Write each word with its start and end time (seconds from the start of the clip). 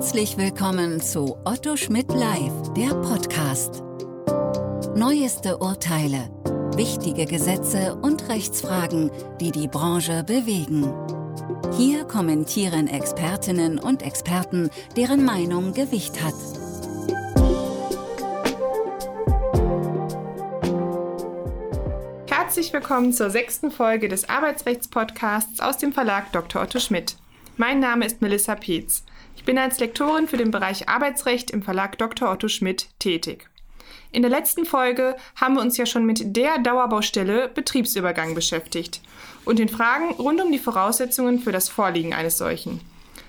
Herzlich 0.00 0.38
willkommen 0.38 1.02
zu 1.02 1.36
Otto 1.44 1.76
Schmidt 1.76 2.10
Live, 2.10 2.72
der 2.74 2.94
Podcast. 3.02 3.82
Neueste 4.96 5.58
Urteile, 5.58 6.30
wichtige 6.74 7.26
Gesetze 7.26 7.96
und 7.96 8.26
Rechtsfragen, 8.30 9.10
die 9.42 9.50
die 9.50 9.68
Branche 9.68 10.24
bewegen. 10.24 10.90
Hier 11.76 12.04
kommentieren 12.04 12.88
Expertinnen 12.88 13.78
und 13.78 14.02
Experten, 14.02 14.70
deren 14.96 15.22
Meinung 15.22 15.74
Gewicht 15.74 16.24
hat. 16.24 16.32
Herzlich 22.26 22.72
willkommen 22.72 23.12
zur 23.12 23.28
sechsten 23.28 23.70
Folge 23.70 24.08
des 24.08 24.30
Arbeitsrechtspodcasts 24.30 25.60
aus 25.60 25.76
dem 25.76 25.92
Verlag 25.92 26.32
Dr. 26.32 26.62
Otto 26.62 26.80
Schmidt. 26.80 27.16
Mein 27.58 27.80
Name 27.80 28.06
ist 28.06 28.22
Melissa 28.22 28.54
Pietz. 28.54 29.04
Bin 29.50 29.58
als 29.58 29.80
Lektorin 29.80 30.28
für 30.28 30.36
den 30.36 30.52
Bereich 30.52 30.88
Arbeitsrecht 30.88 31.50
im 31.50 31.64
Verlag 31.64 31.98
Dr. 31.98 32.30
Otto 32.30 32.46
Schmidt 32.46 32.86
tätig. 33.00 33.50
In 34.12 34.22
der 34.22 34.30
letzten 34.30 34.64
Folge 34.64 35.16
haben 35.34 35.56
wir 35.56 35.60
uns 35.60 35.76
ja 35.76 35.86
schon 35.86 36.06
mit 36.06 36.36
der 36.36 36.58
Dauerbaustelle 36.58 37.48
Betriebsübergang 37.48 38.36
beschäftigt 38.36 39.00
und 39.44 39.58
den 39.58 39.68
Fragen 39.68 40.14
rund 40.14 40.40
um 40.40 40.52
die 40.52 40.60
Voraussetzungen 40.60 41.40
für 41.40 41.50
das 41.50 41.68
Vorliegen 41.68 42.14
eines 42.14 42.38
solchen. 42.38 42.80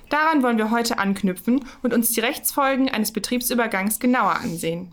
Daran 0.10 0.44
wollen 0.44 0.60
wir 0.60 0.70
heute 0.70 1.00
anknüpfen 1.00 1.66
und 1.82 1.92
uns 1.92 2.12
die 2.12 2.20
Rechtsfolgen 2.20 2.88
eines 2.88 3.12
Betriebsübergangs 3.12 4.00
genauer 4.00 4.36
ansehen. 4.36 4.92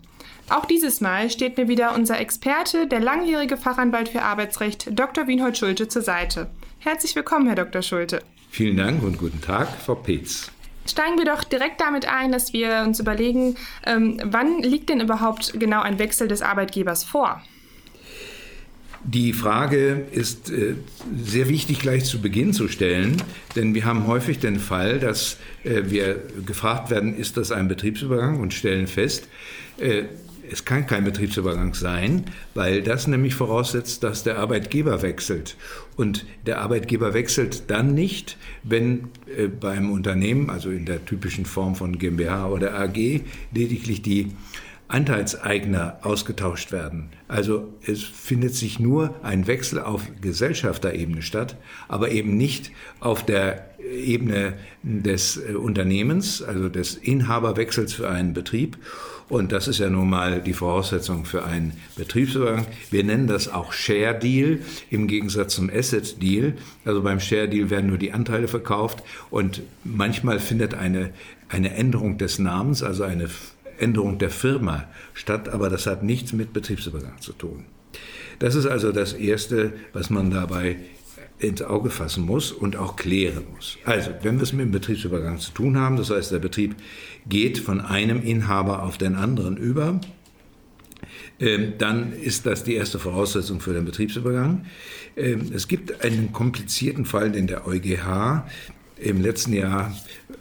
Auch 0.49 0.65
dieses 0.65 0.99
Mal 0.99 1.29
steht 1.29 1.57
mir 1.57 1.67
wieder 1.67 1.93
unser 1.93 2.19
Experte, 2.19 2.87
der 2.87 3.01
langjährige 3.01 3.57
Fachanwalt 3.57 4.09
für 4.09 4.23
Arbeitsrecht, 4.23 4.97
Dr. 4.97 5.27
Wienhold 5.27 5.59
Schulte, 5.59 5.87
zur 5.87 6.01
Seite. 6.01 6.49
Herzlich 6.79 7.15
willkommen, 7.15 7.45
Herr 7.45 7.55
Dr. 7.55 7.83
Schulte. 7.83 8.23
Vielen 8.49 8.77
Dank 8.77 9.03
und 9.03 9.19
guten 9.19 9.41
Tag, 9.41 9.67
Frau 9.85 9.93
Peetz. 9.93 10.49
Steigen 10.89 11.17
wir 11.17 11.25
doch 11.25 11.43
direkt 11.43 11.81
damit 11.81 12.07
ein, 12.07 12.31
dass 12.31 12.53
wir 12.53 12.83
uns 12.85 12.99
überlegen, 12.99 13.55
ähm, 13.85 14.19
wann 14.23 14.61
liegt 14.61 14.89
denn 14.89 15.01
überhaupt 15.01 15.59
genau 15.59 15.81
ein 15.81 15.99
Wechsel 15.99 16.27
des 16.27 16.41
Arbeitgebers 16.41 17.03
vor? 17.03 17.41
Die 19.03 19.31
Frage 19.31 20.07
ist 20.11 20.51
äh, 20.51 20.75
sehr 21.23 21.47
wichtig 21.47 21.79
gleich 21.79 22.03
zu 22.03 22.19
Beginn 22.19 22.51
zu 22.51 22.67
stellen, 22.67 23.17
denn 23.55 23.73
wir 23.73 23.85
haben 23.85 24.07
häufig 24.07 24.39
den 24.39 24.59
Fall, 24.59 24.99
dass 24.99 25.37
äh, 25.63 25.83
wir 25.85 26.21
gefragt 26.45 26.89
werden, 26.89 27.15
ist 27.15 27.37
das 27.37 27.51
ein 27.51 27.69
Betriebsübergang 27.69 28.41
und 28.41 28.53
stellen 28.53 28.87
fest, 28.87 29.29
äh, 29.79 30.03
es 30.51 30.65
kann 30.65 30.87
kein 30.87 31.03
Betriebsübergang 31.03 31.73
sein, 31.73 32.25
weil 32.53 32.81
das 32.81 33.07
nämlich 33.07 33.35
voraussetzt, 33.35 34.03
dass 34.03 34.23
der 34.23 34.37
Arbeitgeber 34.37 35.01
wechselt. 35.01 35.55
Und 35.95 36.25
der 36.45 36.61
Arbeitgeber 36.61 37.13
wechselt 37.13 37.69
dann 37.69 37.93
nicht, 37.93 38.37
wenn 38.63 39.09
äh, 39.35 39.47
beim 39.47 39.91
Unternehmen, 39.91 40.49
also 40.49 40.69
in 40.69 40.85
der 40.85 41.05
typischen 41.05 41.45
Form 41.45 41.75
von 41.75 41.97
GmbH 41.97 42.49
oder 42.49 42.79
AG, 42.79 43.21
lediglich 43.51 44.01
die 44.01 44.31
Anteilseigner 44.89 45.99
ausgetauscht 46.01 46.71
werden. 46.71 47.09
Also 47.27 47.71
es 47.85 48.01
findet 48.03 48.55
sich 48.55 48.79
nur 48.79 49.13
ein 49.23 49.45
Wechsel 49.45 49.79
auf 49.79 50.07
Gesellschafterebene 50.19 51.21
statt, 51.21 51.57
aber 51.87 52.09
eben 52.09 52.37
nicht 52.37 52.71
auf 52.99 53.23
der 53.23 53.69
Ebene 53.79 54.55
des 54.81 55.37
äh, 55.37 55.53
Unternehmens, 55.53 56.41
also 56.41 56.69
des 56.69 56.95
Inhaberwechsels 56.95 57.93
für 57.93 58.09
einen 58.09 58.33
Betrieb. 58.33 58.77
Und 59.29 59.51
das 59.51 59.67
ist 59.67 59.77
ja 59.77 59.89
nun 59.91 60.09
mal 60.09 60.41
die 60.41 60.53
Voraussetzung 60.53 61.23
für 61.23 61.45
einen 61.45 61.73
Betriebsübergang. 61.95 62.65
Wir 62.89 63.03
nennen 63.03 63.27
das 63.27 63.47
auch 63.47 63.71
Share 63.71 64.17
Deal 64.17 64.59
im 64.89 65.07
Gegensatz 65.07 65.53
zum 65.53 65.69
Asset 65.69 66.21
Deal. 66.21 66.53
Also 66.83 67.03
beim 67.03 67.19
Share 67.19 67.47
Deal 67.47 67.69
werden 67.69 67.87
nur 67.87 67.99
die 67.99 68.11
Anteile 68.11 68.47
verkauft 68.47 69.03
und 69.29 69.61
manchmal 69.83 70.39
findet 70.39 70.73
eine, 70.73 71.11
eine 71.47 71.75
Änderung 71.75 72.17
des 72.17 72.39
Namens, 72.39 72.81
also 72.81 73.03
eine 73.03 73.29
Änderung 73.77 74.17
der 74.17 74.31
Firma 74.31 74.85
statt, 75.13 75.47
aber 75.47 75.69
das 75.69 75.85
hat 75.85 76.03
nichts 76.03 76.33
mit 76.33 76.51
Betriebsübergang 76.51 77.21
zu 77.21 77.33
tun. 77.33 77.65
Das 78.39 78.55
ist 78.55 78.65
also 78.65 78.91
das 78.91 79.13
Erste, 79.13 79.73
was 79.93 80.09
man 80.09 80.31
dabei 80.31 80.77
ins 81.39 81.61
Auge 81.61 81.89
fassen 81.89 82.25
muss 82.25 82.51
und 82.51 82.75
auch 82.75 82.95
klären 82.95 83.45
muss. 83.55 83.77
Also, 83.85 84.11
wenn 84.21 84.35
wir 84.35 84.43
es 84.43 84.53
mit 84.53 84.65
dem 84.65 84.71
Betriebsübergang 84.71 85.39
zu 85.39 85.51
tun 85.51 85.77
haben, 85.77 85.95
das 85.95 86.09
heißt, 86.09 86.31
der 86.31 86.39
Betrieb 86.39 86.75
geht 87.27 87.57
von 87.57 87.81
einem 87.81 88.21
Inhaber 88.21 88.83
auf 88.83 88.97
den 88.97 89.15
anderen 89.15 89.55
über, 89.57 90.01
ähm, 91.39 91.73
dann 91.77 92.11
ist 92.11 92.45
das 92.45 92.63
die 92.63 92.75
erste 92.75 92.99
Voraussetzung 92.99 93.61
für 93.61 93.73
den 93.73 93.85
Betriebsübergang. 93.85 94.65
Ähm, 95.15 95.51
es 95.53 95.67
gibt 95.67 96.03
einen 96.03 96.33
komplizierten 96.33 97.05
Fall, 97.05 97.31
den 97.31 97.47
der 97.47 97.65
EuGH 97.65 98.43
im 98.97 99.21
letzten 99.21 99.53
Jahr 99.53 99.95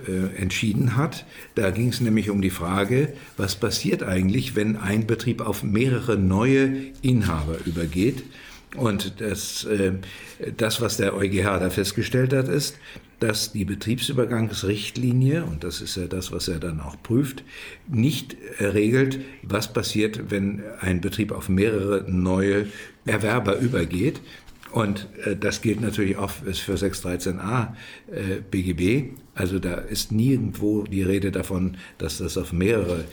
äh, 0.07 0.37
entschieden 0.41 0.97
hat. 0.97 1.25
Da 1.55 1.71
ging 1.71 1.89
es 1.89 2.01
nämlich 2.01 2.31
um 2.31 2.43
die 2.43 2.51
Frage, 2.51 3.13
was 3.37 3.57
passiert 3.57 4.03
eigentlich, 4.03 4.57
wenn 4.57 4.77
ein 4.77 5.07
Betrieb 5.07 5.41
auf 5.41 5.63
mehrere 5.63 6.17
neue 6.17 6.77
Inhaber 7.03 7.59
übergeht. 7.65 8.25
Und 8.77 9.21
das, 9.21 9.65
äh, 9.65 9.93
das, 10.57 10.81
was 10.81 10.99
der 10.99 11.15
EuGH 11.15 11.59
da 11.59 11.71
festgestellt 11.71 12.33
hat, 12.33 12.49
ist, 12.49 12.77
dass 13.21 13.53
die 13.53 13.65
Betriebsübergangsrichtlinie, 13.65 15.45
und 15.45 15.65
das 15.65 15.81
ist 15.81 15.97
ja 15.97 16.07
das, 16.07 16.31
was 16.31 16.49
er 16.49 16.61
dann 16.61 16.81
auch 16.81 17.03
prüft, 17.03 17.43
nicht 17.89 18.37
regelt, 18.61 19.21
was 19.43 19.73
passiert, 19.73 20.31
wenn 20.31 20.63
ein 20.81 21.01
Betrieb 21.01 21.33
auf 21.33 21.49
mehrere 21.49 22.05
neue 22.09 22.67
Erwerber 23.07 23.59
übergeht. 23.59 24.21
Und 24.71 25.09
äh, 25.25 25.35
das 25.35 25.63
gilt 25.63 25.81
natürlich 25.81 26.17
auch 26.17 26.31
für 26.31 26.75
613a 26.75 27.69
äh, 28.13 28.41
BGB. 28.51 29.17
Also 29.35 29.59
da 29.59 29.75
ist 29.75 30.13
nirgendwo 30.13 30.83
die 30.83 31.03
Rede 31.03 31.33
davon, 31.33 31.77
dass 31.97 32.19
das 32.19 32.37
auf 32.37 32.53
mehrere 32.53 33.05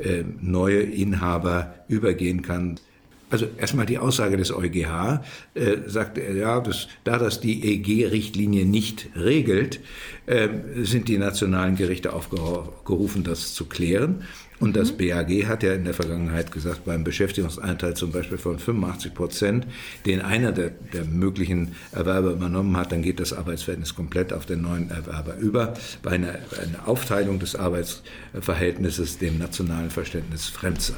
äh, 0.00 0.24
neue 0.40 0.80
Inhaber 0.80 1.74
übergehen 1.88 2.42
kann. 2.42 2.80
Also 3.28 3.46
erstmal 3.58 3.86
die 3.86 3.98
Aussage 3.98 4.36
des 4.36 4.52
EuGH, 4.52 5.20
äh, 5.54 5.76
sagt 5.86 6.16
er, 6.18 6.34
ja, 6.34 6.60
das, 6.60 6.86
da 7.02 7.18
das 7.18 7.40
die 7.40 7.64
EG-Richtlinie 7.64 8.64
nicht 8.64 9.08
regelt, 9.16 9.80
äh, 10.26 10.48
sind 10.82 11.08
die 11.08 11.18
nationalen 11.18 11.74
Gerichte 11.74 12.12
aufgerufen, 12.12 13.24
das 13.24 13.54
zu 13.54 13.64
klären. 13.66 14.22
Und 14.58 14.76
das 14.76 14.92
mhm. 14.92 14.98
BAG 14.98 15.46
hat 15.46 15.62
ja 15.62 15.74
in 15.74 15.84
der 15.84 15.92
Vergangenheit 15.92 16.50
gesagt, 16.50 16.84
beim 16.84 17.04
Beschäftigungsanteil 17.04 17.94
zum 17.94 18.12
Beispiel 18.12 18.38
von 18.38 18.58
85 18.58 19.12
Prozent, 19.12 19.66
den 20.06 20.22
einer 20.22 20.52
der, 20.52 20.70
der, 20.70 21.04
möglichen 21.04 21.74
Erwerber 21.92 22.30
übernommen 22.30 22.76
hat, 22.76 22.92
dann 22.92 23.02
geht 23.02 23.20
das 23.20 23.32
Arbeitsverhältnis 23.32 23.94
komplett 23.94 24.32
auf 24.32 24.46
den 24.46 24.62
neuen 24.62 24.90
Erwerber 24.90 25.36
über, 25.36 25.74
weil 26.02 26.14
eine, 26.14 26.38
eine 26.62 26.86
Aufteilung 26.86 27.38
des 27.38 27.54
Arbeitsverhältnisses 27.54 29.18
dem 29.18 29.38
nationalen 29.38 29.90
Verständnis 29.90 30.46
fremd 30.46 30.80
sei. 30.80 30.94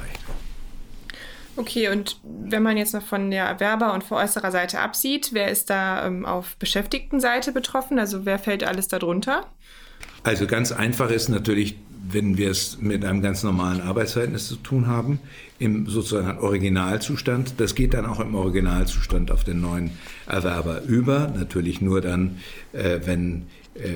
Okay, 1.58 1.88
und 1.88 2.20
wenn 2.22 2.62
man 2.62 2.76
jetzt 2.76 2.94
noch 2.94 3.02
von 3.02 3.32
der 3.32 3.44
Erwerber- 3.46 3.92
und 3.92 4.04
veräußerer 4.04 4.52
Seite 4.52 4.78
absieht, 4.78 5.30
wer 5.32 5.50
ist 5.50 5.70
da 5.70 6.06
ähm, 6.06 6.24
auf 6.24 6.56
Beschäftigtenseite 6.56 7.50
betroffen? 7.50 7.98
Also 7.98 8.24
wer 8.24 8.38
fällt 8.38 8.62
alles 8.62 8.86
darunter? 8.86 9.44
Also 10.22 10.46
ganz 10.46 10.70
einfach 10.70 11.10
ist 11.10 11.28
natürlich, 11.28 11.76
wenn 12.10 12.38
wir 12.38 12.52
es 12.52 12.78
mit 12.80 13.04
einem 13.04 13.22
ganz 13.22 13.42
normalen 13.42 13.80
Arbeitsverhältnis 13.80 14.46
zu 14.46 14.54
tun 14.54 14.86
haben, 14.86 15.18
im 15.58 15.88
sozusagen 15.88 16.38
Originalzustand. 16.38 17.54
Das 17.58 17.74
geht 17.74 17.92
dann 17.92 18.06
auch 18.06 18.20
im 18.20 18.36
Originalzustand 18.36 19.32
auf 19.32 19.42
den 19.42 19.60
neuen 19.60 19.90
Erwerber 20.28 20.82
über. 20.82 21.32
Natürlich 21.36 21.80
nur 21.80 22.00
dann, 22.00 22.38
äh, 22.72 23.00
wenn 23.04 23.46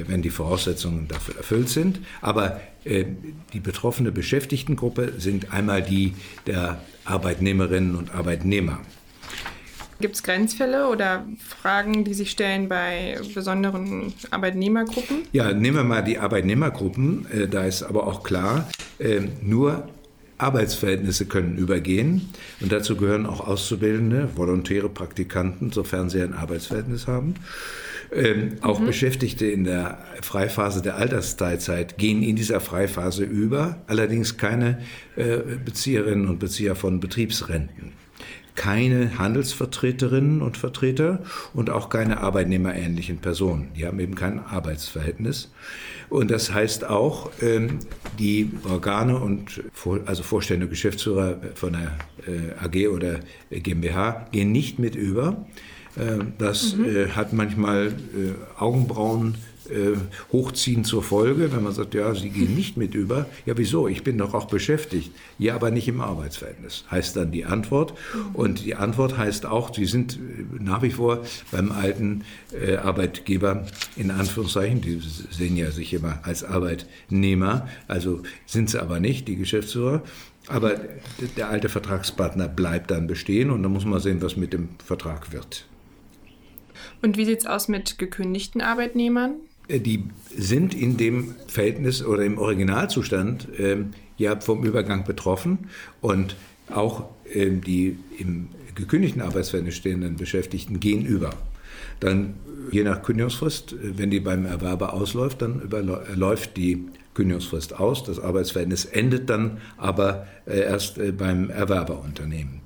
wenn 0.07 0.23
die 0.23 0.31
Voraussetzungen 0.31 1.09
dafür 1.09 1.37
erfüllt 1.37 1.69
sind. 1.69 2.01
Aber 2.21 2.61
äh, 2.85 3.05
die 3.53 3.61
betroffene 3.61 4.13
Beschäftigtengruppe 4.13 5.15
sind 5.19 5.53
einmal 5.53 5.83
die 5.83 6.15
der 6.47 6.81
Arbeitnehmerinnen 7.05 7.97
und 7.97 8.15
Arbeitnehmer. 8.15 8.81
Gibt 10.01 10.17
es 10.17 10.23
Grenzfälle 10.23 10.89
oder 10.89 11.25
Fragen, 11.61 12.05
die 12.05 12.15
sich 12.15 12.31
stellen 12.31 12.69
bei 12.69 13.21
besonderen 13.35 14.13
Arbeitnehmergruppen? 14.31 15.19
Ja, 15.33 15.53
nehmen 15.53 15.77
wir 15.77 15.85
mal 15.85 16.03
die 16.03 16.19
Arbeitnehmergruppen. 16.19 17.27
Äh, 17.31 17.49
da 17.49 17.65
ist 17.65 17.83
aber 17.83 18.07
auch 18.07 18.23
klar, 18.23 18.69
nur 19.43 19.89
Arbeitsverhältnisse 20.43 21.27
können 21.27 21.57
übergehen 21.57 22.31
und 22.61 22.73
dazu 22.73 22.97
gehören 22.97 23.27
auch 23.27 23.47
Auszubildende, 23.47 24.29
volontäre 24.35 24.89
Praktikanten, 24.89 25.73
sofern 25.73 26.11
sie 26.11 26.21
ein 26.21 26.35
Arbeitsverhältnis 26.35 27.07
haben. 27.07 27.35
Ähm, 28.15 28.57
auch 28.61 28.79
mhm. 28.79 28.87
Beschäftigte 28.87 29.47
in 29.47 29.65
der 29.65 29.99
Freiphase 30.21 30.83
der 30.83 30.97
Altersteilzeit 30.97 31.97
gehen 31.97 32.23
in 32.23 32.37
dieser 32.37 32.61
Freiphase 32.61 33.25
über, 33.25 33.83
allerdings 33.87 34.37
keine 34.37 34.81
äh, 35.17 35.39
Bezieherinnen 35.65 36.29
und 36.29 36.39
Bezieher 36.39 36.77
von 36.77 37.01
Betriebsrenten 37.01 38.02
keine 38.55 39.19
Handelsvertreterinnen 39.19 40.43
und 40.43 40.57
Vertreter 40.57 41.21
und 41.55 41.71
auch 41.71 41.89
keine 41.89 42.21
arbeitnehmerähnlichen 42.21 43.19
Personen. 43.19 43.71
Die 43.77 43.87
haben 43.87 43.99
eben 44.01 44.15
kein 44.15 44.41
Arbeitsverhältnis. 44.41 45.51
Und 46.09 46.31
das 46.31 46.53
heißt 46.53 46.85
auch, 46.85 47.31
ähm, 47.41 47.79
die 48.19 48.51
Organe 48.69 49.19
und 49.19 49.63
also 50.05 50.23
Vorstände, 50.23 50.69
Geschäftsführer 50.69 51.39
von 51.55 51.73
der 51.73 51.97
äh, 52.27 52.65
AG 52.65 52.89
oder 52.89 53.21
GmbH 53.51 54.27
gehen 54.31 54.53
nicht 54.53 54.79
mit 54.79 54.95
über 54.95 55.47
das 56.39 56.77
mhm. 56.77 57.15
hat 57.15 57.33
manchmal 57.33 57.93
Augenbrauen 58.59 59.37
äh, 59.73 59.97
hochziehen 60.33 60.85
zur 60.85 61.03
Folge, 61.03 61.53
wenn 61.53 61.63
man 61.63 61.73
sagt, 61.73 61.95
ja, 61.95 62.15
Sie 62.15 62.31
gehen 62.31 62.55
nicht 62.57 62.77
mit 62.77 62.95
über. 62.95 63.27
Ja, 63.47 63.57
wieso? 63.57 63.89
Ich 63.89 64.03
bin 64.03 64.19
doch 64.19 64.35
auch 64.35 64.47
beschäftigt. 64.47 65.13
Ja, 65.39 65.55
aber 65.55 65.71
nicht 65.71 65.89
im 65.89 66.01
Arbeitsverhältnis, 66.01 66.85
heißt 66.91 67.17
dann 67.17 67.31
die 67.31 67.45
Antwort. 67.45 67.95
Und 68.33 68.65
die 68.65 68.75
Antwort 68.75 69.17
heißt 69.17 69.47
auch, 69.47 69.73
Sie 69.73 69.87
sind 69.87 70.15
äh, 70.17 70.19
nach 70.59 70.83
wie 70.83 70.91
vor 70.91 71.23
beim 71.51 71.73
alten 71.73 72.25
äh, 72.53 72.77
Arbeitgeber, 72.77 73.67
in 73.97 74.11
Anführungszeichen, 74.11 74.81
die 74.81 75.01
sehen 75.31 75.57
ja 75.57 75.71
sich 75.71 75.95
immer 75.95 76.19
als 76.23 76.45
Arbeitnehmer, 76.45 77.69
also 77.89 78.23
sind 78.47 78.69
sie 78.69 78.83
aber 78.83 79.01
nicht, 79.01 79.29
die 79.29 79.37
Geschäftsführer. 79.37 80.03
Aber 80.49 80.75
der 81.37 81.51
alte 81.51 81.69
Vertragspartner 81.69 82.49
bleibt 82.49 82.91
dann 82.91 83.07
bestehen 83.07 83.51
und 83.51 83.63
dann 83.63 83.73
muss 83.73 83.85
man 83.85 84.01
sehen, 84.01 84.21
was 84.21 84.37
mit 84.37 84.53
dem 84.53 84.71
Vertrag 84.85 85.33
wird. 85.33 85.67
Und 87.03 87.17
wie 87.17 87.25
sieht 87.25 87.41
es 87.41 87.47
aus 87.47 87.69
mit 87.69 87.99
gekündigten 87.99 88.61
Arbeitnehmern? 88.61 89.35
Äh, 89.69 89.81
die 89.81 90.05
sind 90.37 90.75
in 90.75 90.97
dem 90.97 91.35
Verhältnis 91.49 92.05
oder 92.05 92.25
im 92.25 92.39
Originalzustand 92.39 93.49
äh, 93.59 93.79
ja 94.17 94.41
vom 94.41 94.65
Übergang 94.65 95.05
betroffen 95.05 95.71
und 96.01 96.37
auch 96.71 97.11
äh, 97.33 97.51
die 97.51 97.99
im 98.19 98.49
gekündigten 98.75 99.21
Arbeitsverhältnis 99.21 99.77
stehenden 99.77 100.17
Beschäftigten 100.17 100.81
gehen 100.81 101.05
über. 101.05 101.35
Dann 102.01 102.35
je 102.71 102.85
nach 102.85 103.03
Kündigungsfrist, 103.03 103.73
äh, 103.73 103.99
wenn 103.99 104.11
die 104.11 104.21
beim 104.21 104.47
Erwerber 104.47 104.95
ausläuft, 104.95 105.43
dann 105.43 105.69
läuft 106.15 106.57
die 106.57 106.87
Kündigungsfrist 107.15 107.79
aus. 107.79 108.05
Das 108.05 108.19
Arbeitsverhältnis 108.19 108.85
endet 108.85 109.29
dann 109.31 109.59
aber 109.77 110.27
äh, 110.47 110.61
erst 110.61 110.99
äh, 110.99 111.13
beim 111.13 111.51
Erwerberunternehmen. 111.51 112.61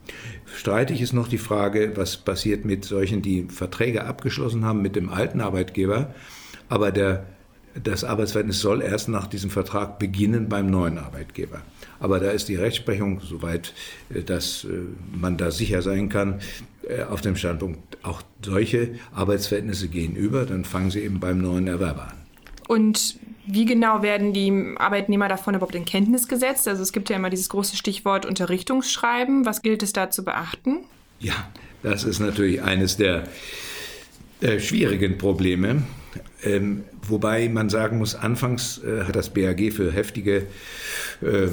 Streitig 0.54 1.00
ist 1.00 1.12
noch 1.12 1.28
die 1.28 1.38
Frage, 1.38 1.92
was 1.96 2.16
passiert 2.16 2.64
mit 2.64 2.84
solchen, 2.84 3.22
die 3.22 3.44
Verträge 3.48 4.04
abgeschlossen 4.04 4.64
haben 4.64 4.80
mit 4.82 4.96
dem 4.96 5.08
alten 5.08 5.40
Arbeitgeber 5.40 6.14
aber 6.68 6.92
der, 6.92 7.26
das 7.82 8.04
Arbeitsverhältnis 8.04 8.60
soll 8.60 8.82
erst 8.82 9.08
nach 9.08 9.26
diesem 9.26 9.50
Vertrag 9.50 9.98
beginnen 9.98 10.48
beim 10.48 10.68
neuen 10.68 10.98
Arbeitgeber. 10.98 11.62
Aber 12.00 12.20
da 12.20 12.30
ist 12.30 12.48
die 12.48 12.56
Rechtsprechung, 12.56 13.20
soweit 13.20 13.74
äh, 14.12 14.22
dass 14.22 14.66
man 15.12 15.36
da 15.36 15.50
sicher 15.50 15.82
sein 15.82 16.08
kann, 16.08 16.40
auf 17.10 17.20
dem 17.20 17.34
Standpunkt, 17.34 17.98
auch 18.04 18.22
solche 18.44 18.94
Arbeitsverhältnisse 19.12 19.88
gehen 19.88 20.14
über, 20.14 20.46
dann 20.46 20.64
fangen 20.64 20.92
sie 20.92 21.00
eben 21.00 21.18
beim 21.18 21.38
neuen 21.38 21.66
Erwerber 21.66 22.10
an. 22.10 22.16
Und 22.68 23.18
wie 23.46 23.64
genau 23.64 24.02
werden 24.02 24.32
die 24.32 24.74
Arbeitnehmer 24.76 25.28
davon 25.28 25.54
überhaupt 25.54 25.74
in 25.74 25.84
Kenntnis 25.84 26.28
gesetzt? 26.28 26.66
Also 26.68 26.82
es 26.82 26.92
gibt 26.92 27.10
ja 27.10 27.16
immer 27.16 27.30
dieses 27.30 27.48
große 27.48 27.76
Stichwort 27.76 28.26
Unterrichtungsschreiben. 28.26 29.46
Was 29.46 29.62
gilt 29.62 29.82
es 29.82 29.92
da 29.92 30.10
zu 30.10 30.24
beachten? 30.24 30.84
Ja, 31.20 31.34
das 31.82 32.04
ist 32.04 32.18
natürlich 32.18 32.62
eines 32.62 32.96
der 32.96 33.24
äh, 34.40 34.58
schwierigen 34.58 35.16
Probleme. 35.18 35.82
Ähm, 36.42 36.84
wobei 37.02 37.48
man 37.48 37.68
sagen 37.68 37.98
muss, 37.98 38.14
anfangs 38.14 38.82
äh, 38.82 39.04
hat 39.04 39.16
das 39.16 39.30
BAG 39.30 39.72
für 39.72 39.92
heftige 39.92 40.46
äh, 41.22 41.48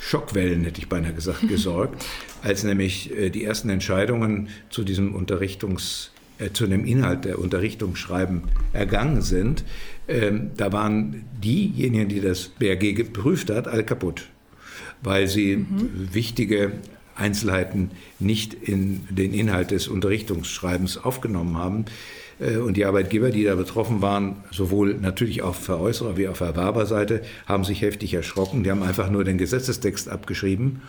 Schockwellen, 0.00 0.64
hätte 0.64 0.80
ich 0.80 0.88
beinahe 0.88 1.14
gesagt, 1.14 1.48
gesorgt, 1.48 2.04
als 2.42 2.64
nämlich 2.64 3.16
äh, 3.16 3.30
die 3.30 3.44
ersten 3.44 3.70
Entscheidungen 3.70 4.48
zu 4.70 4.84
diesem 4.84 5.14
Unterrichtungs 5.14 6.10
äh, 6.38 6.50
zu 6.52 6.66
dem 6.66 6.84
Inhalt 6.84 7.24
der 7.24 7.38
Unterrichtungsschreiben 7.38 8.42
ergangen 8.72 9.22
sind. 9.22 9.64
Ähm, 10.06 10.50
da 10.56 10.72
waren 10.72 11.24
diejenigen, 11.42 12.08
die 12.08 12.20
das 12.20 12.48
BAG 12.48 12.94
geprüft 12.94 13.50
hat, 13.50 13.68
alle 13.68 13.84
kaputt, 13.84 14.28
weil 15.02 15.28
sie 15.28 15.56
mhm. 15.56 16.08
wichtige 16.12 16.72
Einzelheiten 17.16 17.90
nicht 18.18 18.54
in 18.54 19.06
den 19.08 19.32
Inhalt 19.32 19.70
des 19.70 19.88
Unterrichtungsschreibens 19.88 20.98
aufgenommen 20.98 21.56
haben. 21.56 21.84
Äh, 22.40 22.56
und 22.56 22.76
die 22.76 22.84
Arbeitgeber, 22.84 23.30
die 23.30 23.44
da 23.44 23.54
betroffen 23.54 24.02
waren, 24.02 24.36
sowohl 24.50 24.94
natürlich 24.94 25.42
auf 25.42 25.56
Veräußerer 25.56 26.16
wie 26.16 26.28
auf 26.28 26.40
Erwerberseite, 26.40 27.22
haben 27.46 27.64
sich 27.64 27.82
heftig 27.82 28.14
erschrocken. 28.14 28.64
Die 28.64 28.70
haben 28.70 28.82
einfach 28.82 29.10
nur 29.10 29.24
den 29.24 29.38
Gesetzestext 29.38 30.08
abgeschrieben. 30.08 30.82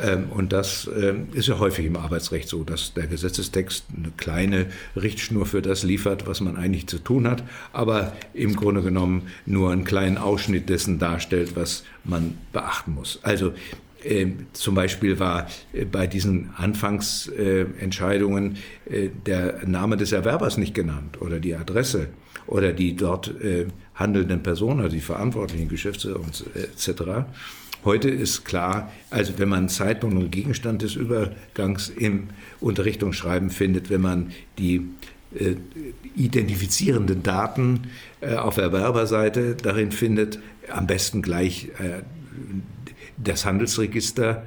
Ähm, 0.00 0.30
und 0.30 0.52
das 0.52 0.88
ähm, 1.00 1.28
ist 1.34 1.48
ja 1.48 1.58
häufig 1.58 1.86
im 1.86 1.96
Arbeitsrecht 1.96 2.48
so, 2.48 2.64
dass 2.64 2.94
der 2.94 3.06
Gesetzestext 3.06 3.86
eine 3.96 4.12
kleine 4.16 4.66
Richtschnur 4.96 5.46
für 5.46 5.62
das 5.62 5.82
liefert, 5.82 6.26
was 6.26 6.40
man 6.40 6.56
eigentlich 6.56 6.86
zu 6.86 6.98
tun 6.98 7.28
hat, 7.28 7.42
aber 7.72 8.12
im 8.32 8.56
Grunde 8.56 8.82
genommen 8.82 9.28
nur 9.44 9.70
einen 9.70 9.84
kleinen 9.84 10.18
Ausschnitt 10.18 10.68
dessen 10.68 10.98
darstellt, 10.98 11.56
was 11.56 11.84
man 12.04 12.38
beachten 12.52 12.94
muss. 12.94 13.20
Also 13.22 13.52
ähm, 14.04 14.46
zum 14.52 14.74
Beispiel 14.74 15.18
war 15.18 15.46
äh, 15.72 15.84
bei 15.84 16.06
diesen 16.06 16.50
Anfangsentscheidungen 16.56 18.56
äh, 18.88 19.08
der 19.26 19.66
Name 19.66 19.96
des 19.96 20.12
Erwerbers 20.12 20.56
nicht 20.56 20.74
genannt 20.74 21.20
oder 21.20 21.38
die 21.38 21.54
Adresse 21.54 22.08
oder 22.46 22.72
die 22.72 22.96
dort 22.96 23.28
äh, 23.42 23.66
handelnden 23.94 24.42
Personen, 24.42 24.80
also 24.80 24.96
die 24.96 25.02
verantwortlichen 25.02 25.68
Geschäftsführer 25.68 26.20
etc. 26.54 27.26
Heute 27.84 28.08
ist 28.08 28.44
klar, 28.44 28.92
also 29.10 29.38
wenn 29.38 29.48
man 29.48 29.68
Zeitpunkt 29.68 30.16
und 30.16 30.30
Gegenstand 30.30 30.82
des 30.82 30.94
Übergangs 30.94 31.88
im 31.88 32.28
Unterrichtungsschreiben 32.60 33.50
findet, 33.50 33.90
wenn 33.90 34.00
man 34.00 34.30
die 34.56 34.86
äh, 35.34 35.56
identifizierenden 36.14 37.24
Daten 37.24 37.88
äh, 38.20 38.36
auf 38.36 38.56
Erwerberseite 38.56 39.56
darin 39.56 39.90
findet, 39.90 40.38
am 40.70 40.86
besten 40.86 41.22
gleich 41.22 41.70
äh, 41.80 42.02
das 43.16 43.44
Handelsregister, 43.44 44.46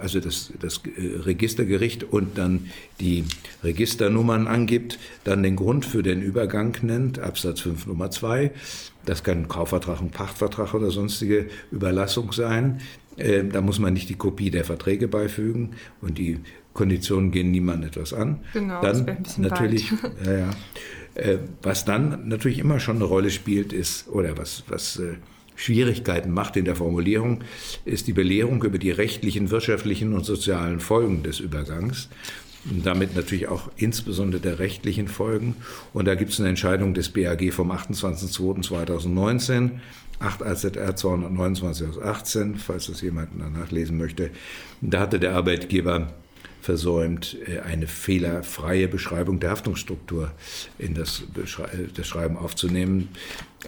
also 0.00 0.20
das, 0.20 0.52
das 0.60 0.80
äh, 0.84 1.18
Registergericht 1.20 2.04
und 2.04 2.38
dann 2.38 2.70
die 3.00 3.24
Registernummern 3.62 4.46
angibt, 4.46 4.98
dann 5.24 5.42
den 5.42 5.56
Grund 5.56 5.84
für 5.84 6.02
den 6.02 6.22
Übergang 6.22 6.76
nennt, 6.82 7.18
Absatz 7.18 7.60
5 7.60 7.86
Nummer 7.86 8.10
2. 8.10 8.50
Das 9.04 9.24
kann 9.24 9.38
ein 9.38 9.48
Kaufvertrag, 9.48 10.00
ein 10.00 10.10
Pachtvertrag 10.10 10.74
oder 10.74 10.90
sonstige 10.90 11.46
Überlassung 11.70 12.32
sein. 12.32 12.80
Ähm, 13.18 13.52
da 13.52 13.60
muss 13.60 13.78
man 13.78 13.92
nicht 13.92 14.08
die 14.08 14.14
Kopie 14.14 14.50
der 14.50 14.64
Verträge 14.64 15.08
beifügen 15.08 15.70
und 16.00 16.18
die 16.18 16.38
Konditionen 16.72 17.30
gehen 17.30 17.50
niemandem 17.50 17.88
etwas 17.88 18.12
an. 18.12 18.40
Genau, 18.52 18.80
dann 18.80 19.06
das 19.22 19.36
ein 19.36 19.42
natürlich, 19.42 19.90
ja, 20.24 20.32
ja. 20.32 20.50
Äh, 21.14 21.38
was 21.62 21.84
dann 21.84 22.28
natürlich 22.28 22.58
immer 22.58 22.78
schon 22.78 22.96
eine 22.96 23.04
Rolle 23.04 23.30
spielt, 23.30 23.72
ist, 23.72 24.08
oder 24.08 24.38
was, 24.38 24.62
was 24.68 24.98
äh, 24.98 25.14
Schwierigkeiten 25.60 26.30
macht 26.30 26.56
in 26.56 26.64
der 26.64 26.74
Formulierung, 26.74 27.44
ist 27.84 28.06
die 28.06 28.14
Belehrung 28.14 28.62
über 28.64 28.78
die 28.78 28.90
rechtlichen, 28.90 29.50
wirtschaftlichen 29.50 30.14
und 30.14 30.24
sozialen 30.24 30.80
Folgen 30.80 31.22
des 31.22 31.38
Übergangs. 31.38 32.08
Und 32.70 32.86
damit 32.86 33.14
natürlich 33.14 33.48
auch 33.48 33.70
insbesondere 33.76 34.40
der 34.40 34.58
rechtlichen 34.58 35.06
Folgen. 35.08 35.56
Und 35.92 36.06
da 36.06 36.14
gibt 36.14 36.32
es 36.32 36.40
eine 36.40 36.48
Entscheidung 36.50 36.94
des 36.94 37.10
BAG 37.10 37.52
vom 37.52 37.72
28.02.2019, 37.72 39.70
8 40.18 40.42
AZR 40.42 40.96
229 40.96 41.88
aus 41.88 42.00
18, 42.00 42.56
falls 42.56 42.86
das 42.86 43.02
jemand 43.02 43.38
nachlesen 43.38 43.98
möchte. 43.98 44.30
Da 44.80 45.00
hatte 45.00 45.18
der 45.18 45.34
Arbeitgeber 45.34 46.12
versäumt, 46.60 47.36
äh, 47.46 47.60
eine 47.60 47.86
fehlerfreie 47.86 48.88
Beschreibung 48.88 49.40
der 49.40 49.50
Haftungsstruktur 49.50 50.30
in 50.78 50.94
das, 50.94 51.22
das 51.94 52.06
Schreiben 52.06 52.36
aufzunehmen. 52.36 53.08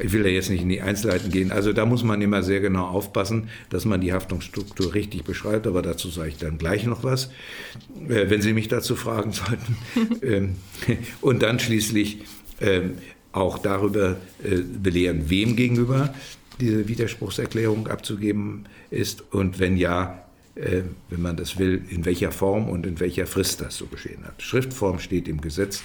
Ich 0.00 0.12
will 0.12 0.22
da 0.22 0.28
jetzt 0.28 0.48
nicht 0.48 0.62
in 0.62 0.68
die 0.68 0.80
Einzelheiten 0.80 1.30
gehen. 1.30 1.52
Also 1.52 1.72
da 1.72 1.84
muss 1.84 2.02
man 2.02 2.22
immer 2.22 2.42
sehr 2.42 2.60
genau 2.60 2.86
aufpassen, 2.86 3.48
dass 3.70 3.84
man 3.84 4.00
die 4.00 4.12
Haftungsstruktur 4.12 4.94
richtig 4.94 5.24
beschreibt, 5.24 5.66
aber 5.66 5.82
dazu 5.82 6.08
sage 6.08 6.30
ich 6.30 6.38
dann 6.38 6.58
gleich 6.58 6.86
noch 6.86 7.04
was, 7.04 7.26
äh, 8.08 8.30
wenn 8.30 8.42
Sie 8.42 8.52
mich 8.52 8.68
dazu 8.68 8.96
fragen 8.96 9.32
sollten. 9.32 9.76
Ähm, 10.22 10.56
und 11.20 11.42
dann 11.42 11.58
schließlich 11.58 12.18
ähm, 12.60 12.98
auch 13.32 13.58
darüber 13.58 14.16
äh, 14.44 14.56
belehren, 14.56 15.28
wem 15.30 15.56
gegenüber 15.56 16.14
diese 16.60 16.88
Widerspruchserklärung 16.88 17.88
abzugeben 17.88 18.66
ist 18.90 19.24
und 19.32 19.58
wenn 19.58 19.76
ja, 19.76 20.04
äh, 20.14 20.31
wenn 20.54 21.22
man 21.22 21.36
das 21.36 21.58
will, 21.58 21.82
in 21.88 22.04
welcher 22.04 22.30
Form 22.30 22.68
und 22.68 22.86
in 22.86 23.00
welcher 23.00 23.26
Frist 23.26 23.60
das 23.60 23.76
so 23.76 23.86
geschehen 23.86 24.24
hat. 24.24 24.42
Schriftform 24.42 24.98
steht 24.98 25.28
im 25.28 25.40
Gesetz, 25.40 25.82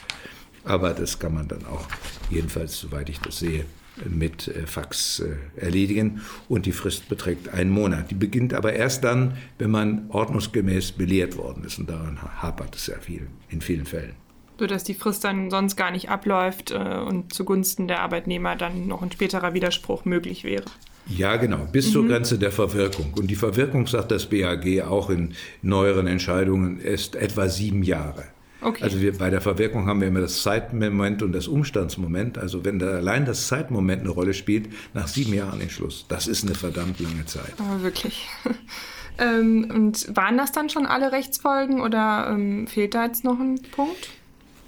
aber 0.65 0.93
das 0.93 1.19
kann 1.19 1.33
man 1.33 1.47
dann 1.47 1.65
auch, 1.65 1.87
jedenfalls 2.29 2.77
soweit 2.77 3.09
ich 3.09 3.19
das 3.19 3.39
sehe, 3.39 3.65
mit 4.05 4.47
äh, 4.47 4.67
Fax 4.67 5.19
äh, 5.19 5.35
erledigen 5.59 6.21
und 6.49 6.65
die 6.65 6.71
Frist 6.71 7.09
beträgt 7.09 7.49
einen 7.49 7.71
Monat. 7.71 8.11
Die 8.11 8.15
beginnt 8.15 8.53
aber 8.53 8.73
erst 8.73 9.03
dann, 9.03 9.37
wenn 9.57 9.71
man 9.71 10.05
ordnungsgemäß 10.09 10.91
belehrt 10.93 11.37
worden 11.37 11.63
ist 11.63 11.79
und 11.79 11.89
daran 11.89 12.19
hapert 12.21 12.75
es 12.75 12.87
ja 12.87 12.99
viel, 12.99 13.27
in 13.49 13.61
vielen 13.61 13.85
Fällen. 13.85 14.13
Sodass 14.59 14.83
die 14.83 14.93
Frist 14.93 15.23
dann 15.23 15.49
sonst 15.51 15.75
gar 15.75 15.91
nicht 15.91 16.09
abläuft 16.09 16.71
und 16.71 17.31
zugunsten 17.31 17.87
der 17.87 18.01
Arbeitnehmer 18.01 18.55
dann 18.55 18.87
noch 18.87 19.03
ein 19.03 19.11
späterer 19.11 19.53
Widerspruch 19.53 20.03
möglich 20.03 20.43
wäre. 20.43 20.65
Ja, 21.09 21.37
genau, 21.37 21.67
bis 21.71 21.87
mhm. 21.87 21.91
zur 21.91 22.07
Grenze 22.07 22.37
der 22.37 22.51
Verwirkung. 22.51 23.13
Und 23.17 23.27
die 23.27 23.35
Verwirkung, 23.35 23.87
sagt 23.87 24.11
das 24.11 24.25
BAG 24.25 24.81
auch 24.81 25.09
in 25.09 25.33
neueren 25.61 26.07
Entscheidungen, 26.07 26.79
ist 26.79 27.15
etwa 27.15 27.47
sieben 27.47 27.83
Jahre. 27.83 28.25
Okay. 28.61 28.83
Also 28.83 28.99
wir, 29.01 29.15
bei 29.17 29.29
der 29.29 29.39
Verwirkung 29.39 29.85
haben 29.87 30.01
wir 30.01 30.07
immer 30.07 30.21
das 30.21 30.41
Zeitmoment 30.41 31.21
und 31.21 31.31
das 31.31 31.47
Umstandsmoment. 31.47 32.37
Also 32.37 32.65
wenn 32.65 32.79
da 32.79 32.87
allein 32.87 33.25
das 33.25 33.47
Zeitmoment 33.47 34.01
eine 34.01 34.09
Rolle 34.09 34.33
spielt, 34.33 34.69
nach 34.93 35.07
sieben 35.07 35.33
Jahren 35.33 35.59
den 35.59 35.69
Schluss. 35.69 36.05
Das 36.09 36.27
ist 36.27 36.43
eine 36.43 36.55
verdammt 36.55 36.99
lange 36.99 37.25
Zeit. 37.25 37.53
Aber 37.59 37.83
wirklich. 37.83 38.27
ähm, 39.19 39.71
und 39.73 40.15
waren 40.15 40.37
das 40.37 40.51
dann 40.51 40.69
schon 40.69 40.85
alle 40.85 41.11
Rechtsfolgen 41.11 41.81
oder 41.81 42.29
ähm, 42.31 42.67
fehlt 42.67 42.95
da 42.95 43.05
jetzt 43.05 43.23
noch 43.23 43.39
ein 43.39 43.61
Punkt? 43.71 44.09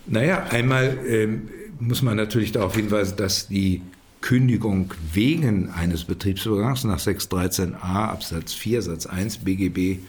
Naja, 0.06 0.46
einmal 0.52 0.98
ähm, 1.08 1.50
muss 1.80 2.02
man 2.02 2.16
natürlich 2.16 2.52
darauf 2.52 2.76
hinweisen, 2.76 3.18
dass 3.18 3.48
die 3.48 3.82
Kündigung 4.22 4.94
wegen 5.14 5.70
eines 5.70 6.04
Betriebsübergangs 6.04 6.84
nach 6.84 7.00
613a 7.00 7.76
Absatz 7.82 8.54
4 8.54 8.82
Satz 8.82 9.06
1 9.06 9.40
BGB 9.40 10.00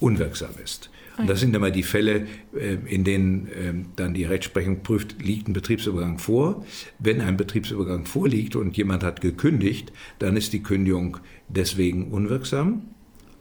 unwirksam 0.00 0.50
ist. 0.62 0.90
Und 1.18 1.28
das 1.28 1.40
sind 1.40 1.54
immer 1.54 1.70
die 1.70 1.82
Fälle, 1.82 2.26
äh, 2.58 2.76
in 2.86 3.04
denen 3.04 3.48
ähm, 3.54 3.86
dann 3.96 4.14
die 4.14 4.24
Rechtsprechung 4.24 4.82
prüft, 4.82 5.22
liegt 5.22 5.46
ein 5.46 5.52
Betriebsübergang 5.52 6.18
vor. 6.18 6.64
Wenn 6.98 7.20
ein 7.20 7.36
Betriebsübergang 7.36 8.06
vorliegt 8.06 8.56
und 8.56 8.76
jemand 8.76 9.02
hat 9.02 9.20
gekündigt, 9.20 9.92
dann 10.18 10.36
ist 10.36 10.52
die 10.52 10.62
Kündigung 10.62 11.18
deswegen 11.48 12.10
unwirksam. 12.10 12.82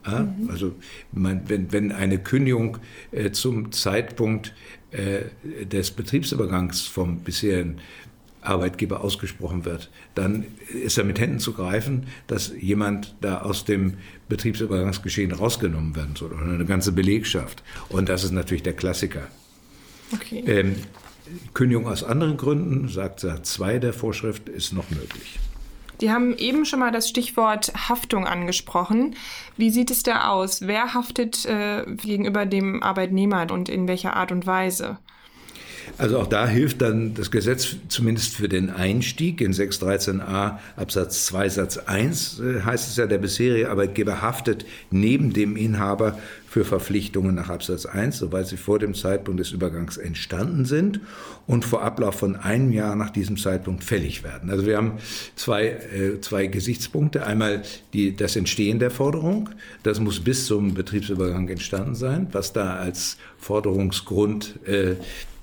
Mhm. 0.06 0.50
Also 0.50 0.74
wenn, 1.12 1.72
wenn 1.72 1.92
eine 1.92 2.18
Kündigung 2.18 2.78
äh, 3.12 3.32
zum 3.32 3.72
Zeitpunkt 3.72 4.54
äh, 4.92 5.22
des 5.66 5.92
Betriebsübergangs 5.92 6.82
vom 6.82 7.20
bisherigen 7.20 7.78
Arbeitgeber 8.42 9.02
ausgesprochen 9.02 9.66
wird, 9.66 9.90
dann 10.16 10.46
ist 10.68 10.98
er 10.98 11.04
mit 11.04 11.20
Händen 11.20 11.40
zu 11.40 11.54
greifen, 11.54 12.08
dass 12.28 12.52
jemand 12.60 13.16
da 13.22 13.42
aus 13.42 13.66
dem 13.66 13.96
Betriebsübergangsgeschehen 14.30 15.32
rausgenommen 15.32 15.96
werden 15.96 16.16
soll 16.16 16.32
oder 16.32 16.44
eine 16.44 16.66
ganze 16.66 16.92
Belegschaft. 16.92 17.64
Und 17.90 18.10
das 18.10 18.24
ist 18.24 18.32
natürlich 18.32 18.64
der 18.64 18.74
Klassiker. 18.74 19.28
Okay. 20.14 20.44
Ähm, 20.46 20.76
Kündigung 21.54 21.88
aus 21.88 22.04
anderen 22.04 22.38
Gründen, 22.38 22.90
sagt 22.90 23.22
Satz 23.22 23.54
2 23.54 23.80
der 23.80 23.94
Vorschrift, 23.94 24.50
ist 24.50 24.74
noch 24.74 24.90
möglich. 24.90 25.40
Die 26.02 26.10
haben 26.10 26.36
eben 26.36 26.66
schon 26.66 26.80
mal 26.80 26.92
das 26.92 27.08
Stichwort 27.08 27.72
Haftung 27.88 28.26
angesprochen. 28.26 29.16
Wie 29.56 29.70
sieht 29.70 29.92
es 29.92 30.02
da 30.02 30.30
aus? 30.30 30.62
Wer 30.62 30.96
haftet 30.96 31.46
äh, 31.46 31.86
gegenüber 31.96 32.48
dem 32.48 32.82
Arbeitnehmer 32.82 33.52
und 33.52 33.70
in 33.70 33.88
welcher 33.88 34.16
Art 34.16 34.32
und 34.32 34.48
Weise? 34.48 34.98
Also 35.98 36.20
auch 36.20 36.28
da 36.28 36.48
hilft 36.48 36.82
dann 36.82 37.14
das 37.14 37.32
Gesetz 37.32 37.76
zumindest 37.88 38.36
für 38.36 38.50
den 38.50 38.70
Einstieg. 38.70 39.42
In 39.42 39.54
613a 39.54 40.58
Absatz 40.76 41.26
2 41.28 41.50
Satz 41.50 41.78
1 41.78 42.40
äh, 42.40 42.62
heißt 42.62 42.90
es 42.90 42.98
ja, 42.98 43.08
der 43.08 43.18
bisherige 43.18 43.70
Arbeitgeber 43.70 44.22
haftet 44.22 44.66
neben 44.90 45.34
dem 45.34 45.56
Inhaber 45.56 46.18
für 46.52 46.66
Verpflichtungen 46.66 47.36
nach 47.36 47.50
Absatz 47.50 47.86
1, 47.86 48.18
soweit 48.18 48.46
sie 48.46 48.58
vor 48.58 48.78
dem 48.78 48.94
Zeitpunkt 48.94 49.40
des 49.40 49.52
Übergangs 49.52 49.96
entstanden 49.96 50.66
sind 50.66 51.00
und 51.48 51.64
vor 51.64 51.82
Ablauf 51.82 52.16
von 52.16 52.36
einem 52.36 52.74
Jahr 52.74 52.98
nach 52.98 53.10
diesem 53.10 53.38
Zeitpunkt 53.38 53.86
fällig 53.86 54.24
werden. 54.24 54.50
Also 54.50 54.66
wir 54.66 54.76
haben 54.76 54.98
zwei, 55.38 55.68
äh, 55.68 56.20
zwei 56.20 56.48
Gesichtspunkte. 56.48 57.26
Einmal 57.26 57.62
die, 57.94 58.14
das 58.14 58.36
Entstehen 58.36 58.80
der 58.80 58.92
Forderung. 58.92 59.50
Das 59.84 60.02
muss 60.02 60.20
bis 60.20 60.46
zum 60.46 60.74
Betriebsübergang 60.74 61.48
entstanden 61.48 61.96
sein, 61.96 62.28
was 62.34 62.52
da 62.52 62.76
als 62.76 63.16
Forderungsgrund 63.38 64.60
äh, 64.68 64.96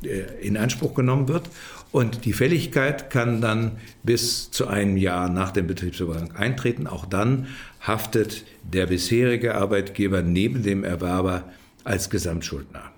in 0.02 0.56
Anspruch 0.56 0.94
genommen 0.94 1.28
wird. 1.28 1.48
Und 1.90 2.24
die 2.24 2.32
Fälligkeit 2.32 3.10
kann 3.10 3.40
dann 3.40 3.78
bis 4.02 4.50
zu 4.50 4.66
einem 4.66 4.96
Jahr 4.96 5.28
nach 5.28 5.52
dem 5.52 5.66
Betriebsübergang 5.66 6.32
eintreten. 6.32 6.86
Auch 6.86 7.06
dann 7.06 7.46
haftet 7.80 8.44
der 8.62 8.86
bisherige 8.86 9.54
Arbeitgeber 9.54 10.22
neben 10.22 10.62
dem 10.62 10.84
Erwerber 10.84 11.44
als 11.84 12.10
Gesamtschuldner. 12.10 12.92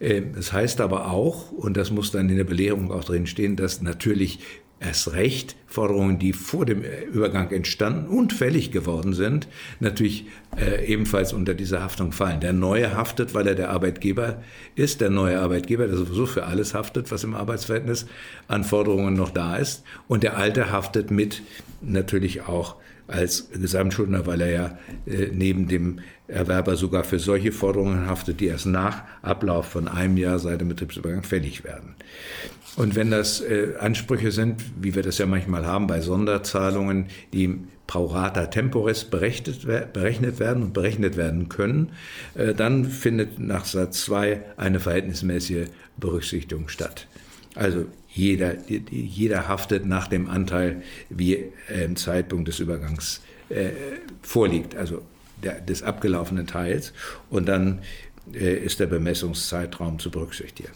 Ähm, 0.00 0.32
das 0.34 0.52
heißt 0.52 0.80
aber 0.80 1.10
auch, 1.10 1.50
und 1.50 1.76
das 1.76 1.90
muss 1.90 2.12
dann 2.12 2.28
in 2.28 2.36
der 2.36 2.44
Belehrung 2.44 2.92
auch 2.92 3.04
drin 3.04 3.26
stehen, 3.26 3.56
dass 3.56 3.82
natürlich 3.82 4.38
erst 4.80 5.12
recht 5.12 5.56
Forderungen, 5.74 6.20
die 6.20 6.32
vor 6.32 6.64
dem 6.64 6.82
Übergang 7.12 7.50
entstanden 7.50 8.06
und 8.06 8.32
fällig 8.32 8.70
geworden 8.70 9.12
sind, 9.12 9.48
natürlich 9.80 10.26
äh, 10.56 10.86
ebenfalls 10.86 11.32
unter 11.32 11.52
diese 11.52 11.82
Haftung 11.82 12.12
fallen. 12.12 12.38
Der 12.40 12.52
Neue 12.52 12.96
haftet, 12.96 13.34
weil 13.34 13.48
er 13.48 13.56
der 13.56 13.70
Arbeitgeber 13.70 14.42
ist, 14.76 15.00
der 15.00 15.10
neue 15.10 15.40
Arbeitgeber, 15.40 15.88
der 15.88 15.96
sowieso 15.96 16.26
für 16.26 16.44
alles 16.44 16.74
haftet, 16.74 17.10
was 17.10 17.24
im 17.24 17.34
Arbeitsverhältnis 17.34 18.06
an 18.46 18.62
Forderungen 18.62 19.14
noch 19.14 19.30
da 19.30 19.56
ist. 19.56 19.82
Und 20.06 20.22
der 20.22 20.36
Alte 20.36 20.70
haftet 20.70 21.10
mit 21.10 21.42
natürlich 21.82 22.42
auch 22.42 22.76
als 23.06 23.50
Gesamtschuldner, 23.50 24.26
weil 24.26 24.40
er 24.40 24.50
ja 24.50 24.78
äh, 25.06 25.28
neben 25.32 25.68
dem 25.68 26.00
Erwerber 26.26 26.76
sogar 26.76 27.04
für 27.04 27.18
solche 27.18 27.52
Forderungen 27.52 28.06
haftet, 28.06 28.40
die 28.40 28.46
erst 28.46 28.66
nach 28.66 29.02
Ablauf 29.22 29.66
von 29.66 29.88
einem 29.88 30.16
Jahr 30.16 30.38
seit 30.38 30.60
dem 30.60 30.68
Betriebsübergang 30.68 31.22
fällig 31.22 31.64
werden. 31.64 31.96
Und 32.76 32.96
wenn 32.96 33.10
das 33.10 33.40
äh, 33.40 33.74
Ansprüche 33.78 34.32
sind, 34.32 34.62
wie 34.80 34.94
wir 34.94 35.02
das 35.02 35.18
ja 35.18 35.26
manchmal 35.26 35.63
haben 35.66 35.86
bei 35.86 36.00
Sonderzahlungen, 36.00 37.06
die 37.32 37.58
pro 37.86 38.06
rata 38.06 38.46
temporis 38.46 39.04
berechnet, 39.04 39.66
berechnet 39.92 40.38
werden 40.38 40.62
und 40.62 40.72
berechnet 40.72 41.16
werden 41.16 41.48
können, 41.48 41.92
äh, 42.34 42.54
dann 42.54 42.84
findet 42.84 43.38
nach 43.38 43.64
Satz 43.64 44.04
2 44.04 44.40
eine 44.56 44.80
verhältnismäßige 44.80 45.66
Berücksichtigung 45.96 46.68
statt. 46.68 47.06
Also 47.54 47.86
jeder, 48.08 48.54
jeder 48.68 49.48
haftet 49.48 49.86
nach 49.86 50.08
dem 50.08 50.28
Anteil, 50.28 50.82
wie 51.10 51.52
im 51.68 51.96
Zeitpunkt 51.96 52.48
des 52.48 52.60
Übergangs 52.60 53.22
äh, 53.48 53.70
vorliegt, 54.22 54.76
also 54.76 55.02
des 55.42 55.82
abgelaufenen 55.82 56.46
Teils. 56.46 56.92
Und 57.28 57.46
dann 57.46 57.80
äh, 58.32 58.56
ist 58.56 58.80
der 58.80 58.86
Bemessungszeitraum 58.86 59.98
zu 59.98 60.10
berücksichtigen. 60.10 60.72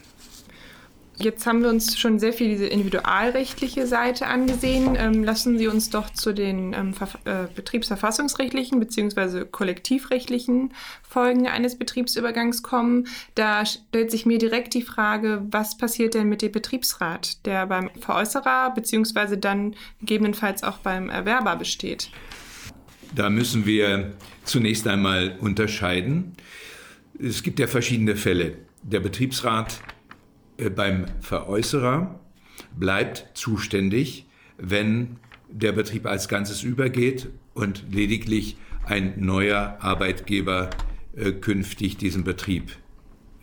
Jetzt 1.20 1.46
haben 1.46 1.62
wir 1.62 1.68
uns 1.68 1.98
schon 1.98 2.20
sehr 2.20 2.32
viel 2.32 2.48
diese 2.48 2.66
individualrechtliche 2.66 3.88
Seite 3.88 4.28
angesehen. 4.28 4.96
Ähm, 4.96 5.24
lassen 5.24 5.58
Sie 5.58 5.66
uns 5.66 5.90
doch 5.90 6.10
zu 6.10 6.32
den 6.32 6.72
ähm, 6.74 6.94
äh, 7.24 7.48
betriebsverfassungsrechtlichen 7.52 8.78
bzw. 8.78 9.44
kollektivrechtlichen 9.44 10.72
Folgen 11.02 11.48
eines 11.48 11.76
Betriebsübergangs 11.76 12.62
kommen. 12.62 13.08
Da 13.34 13.66
stellt 13.66 14.12
sich 14.12 14.26
mir 14.26 14.38
direkt 14.38 14.74
die 14.74 14.82
Frage, 14.82 15.42
was 15.50 15.76
passiert 15.76 16.14
denn 16.14 16.28
mit 16.28 16.40
dem 16.40 16.52
Betriebsrat, 16.52 17.44
der 17.46 17.66
beim 17.66 17.90
Veräußerer 18.00 18.72
bzw. 18.76 19.36
dann 19.36 19.74
gegebenenfalls 19.98 20.62
auch 20.62 20.78
beim 20.78 21.10
Erwerber 21.10 21.56
besteht? 21.56 22.10
Da 23.12 23.28
müssen 23.28 23.66
wir 23.66 24.12
zunächst 24.44 24.86
einmal 24.86 25.36
unterscheiden. 25.40 26.34
Es 27.18 27.42
gibt 27.42 27.58
ja 27.58 27.66
verschiedene 27.66 28.14
Fälle. 28.14 28.58
Der 28.84 29.00
Betriebsrat 29.00 29.80
beim 30.74 31.06
Veräußerer 31.20 32.18
bleibt 32.76 33.26
zuständig, 33.34 34.26
wenn 34.58 35.16
der 35.48 35.72
Betrieb 35.72 36.06
als 36.06 36.28
Ganzes 36.28 36.62
übergeht 36.62 37.28
und 37.54 37.84
lediglich 37.90 38.56
ein 38.84 39.14
neuer 39.16 39.78
Arbeitgeber 39.80 40.70
äh, 41.16 41.32
künftig 41.32 41.96
diesen 41.96 42.24
Betrieb 42.24 42.72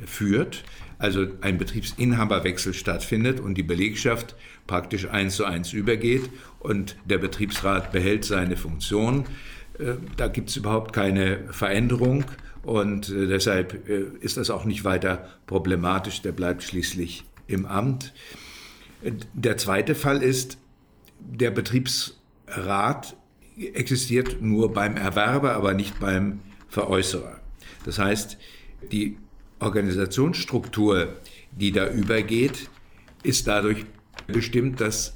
führt. 0.05 0.63
Also 0.97 1.27
ein 1.41 1.57
Betriebsinhaberwechsel 1.57 2.73
stattfindet 2.73 3.39
und 3.39 3.55
die 3.55 3.63
Belegschaft 3.63 4.35
praktisch 4.67 5.07
eins 5.09 5.35
zu 5.35 5.45
eins 5.45 5.73
übergeht 5.73 6.29
und 6.59 6.95
der 7.05 7.17
Betriebsrat 7.17 7.91
behält 7.91 8.25
seine 8.25 8.57
Funktion. 8.57 9.25
Äh, 9.79 9.95
da 10.17 10.27
gibt 10.27 10.49
es 10.49 10.57
überhaupt 10.57 10.93
keine 10.93 11.51
Veränderung 11.51 12.25
und 12.65 13.09
äh, 13.09 13.27
deshalb 13.27 13.87
äh, 13.87 14.05
ist 14.19 14.37
das 14.37 14.49
auch 14.49 14.65
nicht 14.65 14.83
weiter 14.83 15.29
problematisch. 15.45 16.21
Der 16.21 16.31
bleibt 16.31 16.63
schließlich 16.63 17.23
im 17.47 17.65
Amt. 17.65 18.13
Der 19.33 19.57
zweite 19.57 19.93
Fall 19.93 20.23
ist, 20.23 20.57
der 21.19 21.51
Betriebsrat 21.51 23.15
existiert 23.57 24.41
nur 24.41 24.73
beim 24.73 24.97
Erwerber, 24.97 25.53
aber 25.53 25.73
nicht 25.73 25.99
beim 25.99 26.39
Veräußerer. 26.67 27.39
Das 27.85 27.99
heißt, 27.99 28.37
die 28.91 29.17
Organisationsstruktur, 29.59 31.15
die 31.51 31.71
da 31.71 31.87
übergeht, 31.87 32.69
ist 33.23 33.47
dadurch 33.47 33.85
bestimmt, 34.27 34.81
dass 34.81 35.15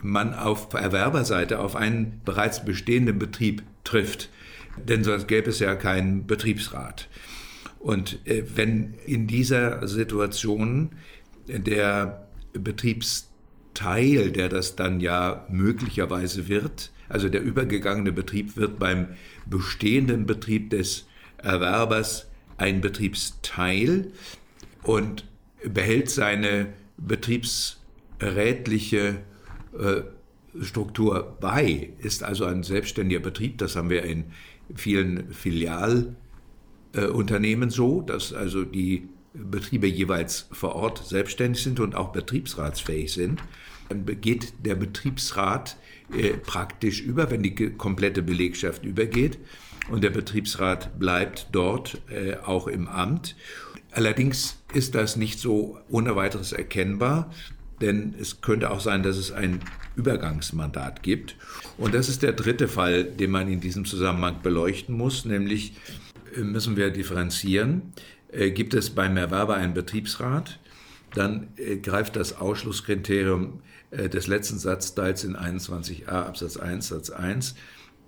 man 0.00 0.32
auf 0.32 0.72
Erwerberseite 0.72 1.58
auf 1.58 1.76
einen 1.76 2.22
bereits 2.24 2.64
bestehenden 2.64 3.18
Betrieb 3.18 3.62
trifft 3.84 4.30
denn 4.88 5.04
sonst 5.04 5.28
gäbe 5.28 5.50
es 5.50 5.58
ja 5.58 5.74
keinen 5.74 6.26
Betriebsrat. 6.26 7.08
Und 7.78 8.26
äh, 8.26 8.44
wenn 8.54 8.94
in 9.06 9.26
dieser 9.26 9.86
Situation 9.88 10.90
der 11.46 12.28
Betriebsteil, 12.52 14.32
der 14.32 14.48
das 14.48 14.76
dann 14.76 15.00
ja 15.00 15.46
möglicherweise 15.48 16.48
wird, 16.48 16.92
also 17.08 17.28
der 17.28 17.42
übergegangene 17.42 18.12
Betrieb 18.12 18.56
wird 18.56 18.78
beim 18.78 19.08
bestehenden 19.46 20.26
Betrieb 20.26 20.70
des 20.70 21.06
Erwerbers 21.38 22.28
ein 22.56 22.80
Betriebsteil 22.80 24.12
und 24.82 25.26
behält 25.64 26.10
seine 26.10 26.72
betriebsrätliche 26.98 29.18
äh, 29.78 30.02
Struktur 30.60 31.36
bei, 31.40 31.90
ist 31.98 32.22
also 32.22 32.44
ein 32.44 32.62
selbstständiger 32.62 33.20
Betrieb, 33.20 33.58
das 33.58 33.76
haben 33.76 33.90
wir 33.90 34.04
in 34.04 34.26
vielen 34.76 35.32
Filialunternehmen 35.32 37.68
äh, 37.68 37.72
so, 37.72 38.00
dass 38.00 38.32
also 38.32 38.64
die 38.64 39.08
Betriebe 39.32 39.86
jeweils 39.86 40.48
vor 40.50 40.74
Ort 40.74 41.06
selbstständig 41.06 41.62
sind 41.62 41.80
und 41.80 41.94
auch 41.94 42.12
betriebsratsfähig 42.12 43.12
sind. 43.12 43.42
Dann 43.88 44.04
geht 44.20 44.52
der 44.64 44.74
Betriebsrat 44.74 45.76
äh, 46.12 46.30
praktisch 46.30 47.00
über, 47.00 47.30
wenn 47.30 47.42
die 47.42 47.54
komplette 47.54 48.22
Belegschaft 48.22 48.84
übergeht 48.84 49.38
und 49.90 50.04
der 50.04 50.10
Betriebsrat 50.10 50.98
bleibt 50.98 51.48
dort 51.52 52.00
äh, 52.10 52.36
auch 52.36 52.66
im 52.66 52.88
Amt. 52.88 53.36
Allerdings 53.92 54.62
ist 54.72 54.94
das 54.94 55.16
nicht 55.16 55.40
so 55.40 55.78
ohne 55.88 56.14
weiteres 56.14 56.52
erkennbar, 56.52 57.30
denn 57.80 58.14
es 58.20 58.40
könnte 58.40 58.70
auch 58.70 58.80
sein, 58.80 59.02
dass 59.02 59.16
es 59.16 59.32
ein 59.32 59.60
Übergangsmandat 59.96 61.02
gibt. 61.02 61.36
Und 61.78 61.94
das 61.94 62.08
ist 62.08 62.22
der 62.22 62.32
dritte 62.32 62.68
Fall, 62.68 63.04
den 63.04 63.30
man 63.30 63.48
in 63.48 63.60
diesem 63.60 63.84
Zusammenhang 63.84 64.42
beleuchten 64.42 64.96
muss, 64.96 65.24
nämlich 65.24 65.74
äh, 66.36 66.40
müssen 66.40 66.76
wir 66.76 66.90
differenzieren. 66.90 67.92
Äh, 68.32 68.50
gibt 68.50 68.74
es 68.74 68.90
beim 68.90 69.16
Erwerber 69.16 69.54
einen 69.54 69.74
Betriebsrat, 69.74 70.58
dann 71.14 71.48
äh, 71.56 71.76
greift 71.76 72.16
das 72.16 72.36
Ausschlusskriterium 72.36 73.62
des 73.92 74.28
letzten 74.28 74.56
Satzteils 74.56 75.24
in 75.24 75.36
21a 75.36 76.06
Absatz 76.06 76.56
1 76.56 76.86
Satz 76.86 77.10
1. 77.10 77.56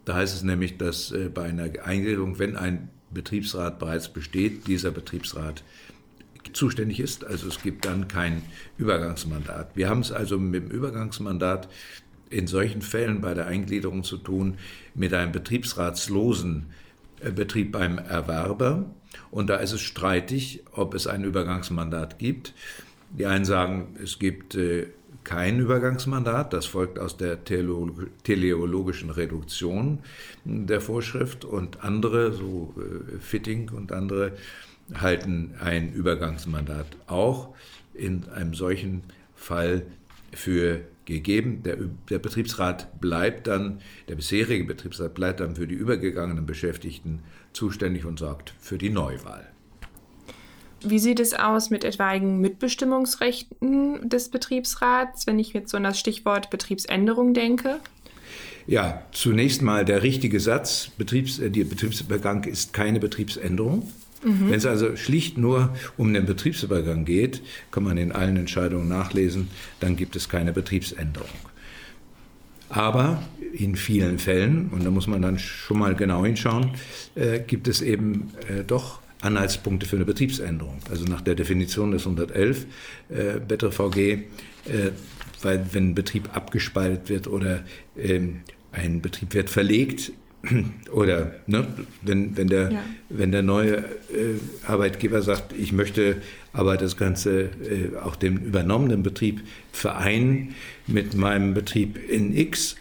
Da 0.05 0.15
heißt 0.15 0.33
es 0.33 0.45
nämlich, 0.45 0.79
dass 0.79 1.13
bei 1.35 1.43
einer 1.43 1.71
Eingliederung, 1.85 2.39
wenn 2.39 2.57
ein 2.57 2.89
Betriebsrat 3.11 3.81
bereits 3.81 4.09
besteht, 4.09 4.69
dieser 4.69 4.93
Betriebsrat 4.93 5.65
zuständig 6.53 7.01
ist. 7.01 7.25
Also 7.25 7.49
es 7.49 7.63
gibt 7.63 7.85
dann 7.85 8.09
kein 8.09 8.43
Übergangsmandat. 8.79 9.71
Wir 9.75 9.89
haben 9.89 10.01
es 10.01 10.13
also 10.13 10.39
mit 10.39 10.65
dem 10.65 10.71
Übergangsmandat 10.71 11.69
in 12.31 12.47
solchen 12.47 12.83
Fällen 12.83 13.21
bei 13.21 13.35
der 13.35 13.47
Eingliederung 13.47 14.05
zu 14.05 14.17
tun 14.17 14.57
mit 14.95 15.13
einem 15.15 15.33
betriebsratslosen 15.33 16.67
äh, 17.21 17.31
Betrieb 17.31 17.73
beim 17.73 17.99
Erwerber. 17.99 18.87
Und 19.31 19.49
da 19.49 19.57
ist 19.57 19.73
es 19.73 19.81
streitig, 19.81 20.63
ob 20.73 20.95
es 20.95 21.07
ein 21.07 21.25
Übergangsmandat 21.25 22.19
gibt. 22.19 22.55
Die 23.11 23.27
einen 23.27 23.45
sagen, 23.45 23.97
es 24.03 24.19
gibt 24.19 24.55
äh, 24.55 24.87
kein 25.25 25.61
Übergangsmandat. 25.61 26.53
Das 26.53 26.67
folgt 26.67 26.99
aus 26.99 27.17
der 27.17 27.45
teleologischen 27.45 29.11
Reduktion 29.11 30.01
der 30.45 30.81
Vorschrift. 30.81 31.45
Und 31.45 31.85
andere, 31.85 32.33
so 32.33 32.75
äh, 32.79 33.19
Fitting 33.21 33.71
und 33.71 33.93
andere, 33.93 34.33
halten 35.01 35.55
ein 35.61 35.93
Übergangsmandat 35.93 36.87
auch 37.07 37.55
in 37.95 38.29
einem 38.29 38.55
solchen 38.55 39.03
Fall 39.35 39.83
für 40.33 40.81
gegeben. 41.05 41.63
Der, 41.65 41.77
der, 42.11 42.19
Betriebsrat 42.19 43.01
bleibt 43.01 43.47
dann, 43.47 43.81
der 44.09 44.15
bisherige 44.15 44.65
Betriebsrat 44.65 45.15
bleibt 45.15 45.41
dann 45.41 45.57
für 45.57 45.67
die 45.67 45.75
übergegangenen 45.75 46.47
Beschäftigten 46.47 47.21
zuständig 47.53 48.05
und 48.05 48.19
sorgt 48.19 48.55
für 48.61 48.79
die 48.79 48.91
Neuwahl. 48.91 49.49
Wie 50.85 50.99
sieht 50.99 51.21
es 51.21 51.33
aus 51.35 51.71
mit 51.71 51.85
etwaigen 51.85 52.41
Mitbestimmungsrechten 52.41 54.09
des 54.09 54.31
Betriebsrats, 54.31 55.27
wenn 55.27 55.39
ich 55.39 55.53
jetzt 55.53 55.71
so 55.71 55.77
an 55.77 55.85
das 55.85 55.99
Stichwort 55.99 56.51
Betriebsänderung 56.51 57.35
denke? 57.35 57.79
Ja, 58.67 59.03
zunächst 59.13 59.63
mal 59.63 59.85
der 59.85 60.03
richtige 60.03 60.41
Satz, 60.41 60.91
Betriebs, 60.97 61.39
äh, 61.39 61.51
der 61.51 61.65
Betriebsübergang 61.65 62.45
ist 62.45 62.73
keine 62.73 63.01
Betriebsänderung. 63.01 63.91
Mhm. 64.23 64.51
Wenn 64.51 64.59
es 64.59 64.67
also 64.67 64.97
schlicht 64.97 65.39
nur 65.39 65.75
um 65.97 66.13
den 66.13 66.27
Betriebsübergang 66.27 67.05
geht, 67.05 67.43
kann 67.71 67.85
man 67.85 67.97
in 67.99 68.13
allen 68.13 68.37
Entscheidungen 68.37 68.89
nachlesen, 68.89 69.49
dann 69.81 69.97
gibt 69.97 70.17
es 70.17 70.29
keine 70.29 70.53
Betriebsänderung. 70.53 71.29
Aber 72.69 73.23
in 73.53 73.77
vielen 73.77 74.19
Fällen, 74.19 74.71
und 74.71 74.85
da 74.85 74.91
muss 74.91 75.07
man 75.07 75.21
dann 75.21 75.39
schon 75.39 75.79
mal 75.79 75.95
genau 75.95 76.25
hinschauen, 76.25 76.71
äh, 77.15 77.41
gibt 77.41 77.69
es 77.69 77.83
eben 77.83 78.33
äh, 78.49 78.65
doch 78.65 79.01
Anhaltspunkte 79.21 79.87
für 79.87 79.97
eine 79.97 80.05
Betriebsänderung. 80.05 80.79
Also 80.91 81.05
nach 81.05 81.21
der 81.21 81.35
Definition 81.35 81.93
des 81.93 82.07
111 82.07 82.67
äh, 83.09 83.41
Better 83.47 83.71
VG, 83.71 83.97
äh, 83.99 84.21
weil 85.43 85.67
wenn 85.73 85.91
ein 85.91 85.95
Betrieb 85.95 86.35
abgespaltet 86.35 87.09
wird 87.09 87.29
oder 87.29 87.63
ähm, 87.97 88.41
ein 88.73 89.03
Betrieb 89.03 89.35
wird 89.35 89.51
verlegt, 89.51 90.13
oder 90.93 91.35
ne, 91.47 91.67
wenn, 92.03 92.37
wenn, 92.37 92.49
der, 92.49 92.73
ja. 92.73 92.85
wenn 93.09 93.33
der 93.33 93.43
neue 93.43 93.77
äh, 93.77 94.39
Arbeitgeber 94.67 95.23
sagt, 95.23 95.53
ich 95.57 95.73
möchte 95.73 96.17
aber 96.53 96.77
das 96.77 96.97
Ganze 96.97 97.45
äh, 97.45 97.97
auch 98.03 98.17
dem 98.17 98.39
übernommenen 98.39 99.03
Betrieb 99.03 99.43
vereinen 99.73 100.55
mit 100.87 101.15
meinem 101.15 101.55
Betrieb 101.55 101.99
in 102.11 102.37
X. 102.37 102.77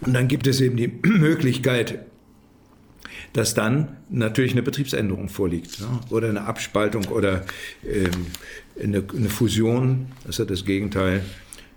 Und 0.00 0.14
dann 0.14 0.28
gibt 0.28 0.46
es 0.46 0.60
eben 0.60 0.76
die 0.76 0.88
Möglichkeit, 1.06 2.00
dass 3.32 3.54
dann 3.54 3.96
natürlich 4.10 4.52
eine 4.52 4.62
Betriebsänderung 4.62 5.28
vorliegt 5.28 5.80
ne? 5.80 6.00
oder 6.10 6.28
eine 6.28 6.42
Abspaltung 6.42 7.06
oder 7.06 7.44
ähm, 7.86 8.26
eine, 8.82 9.04
eine, 9.16 9.28
Fusion, 9.28 10.08
das 10.24 10.30
ist 10.30 10.38
ja 10.38 10.44
das 10.44 10.64
Gegenteil. 10.64 11.22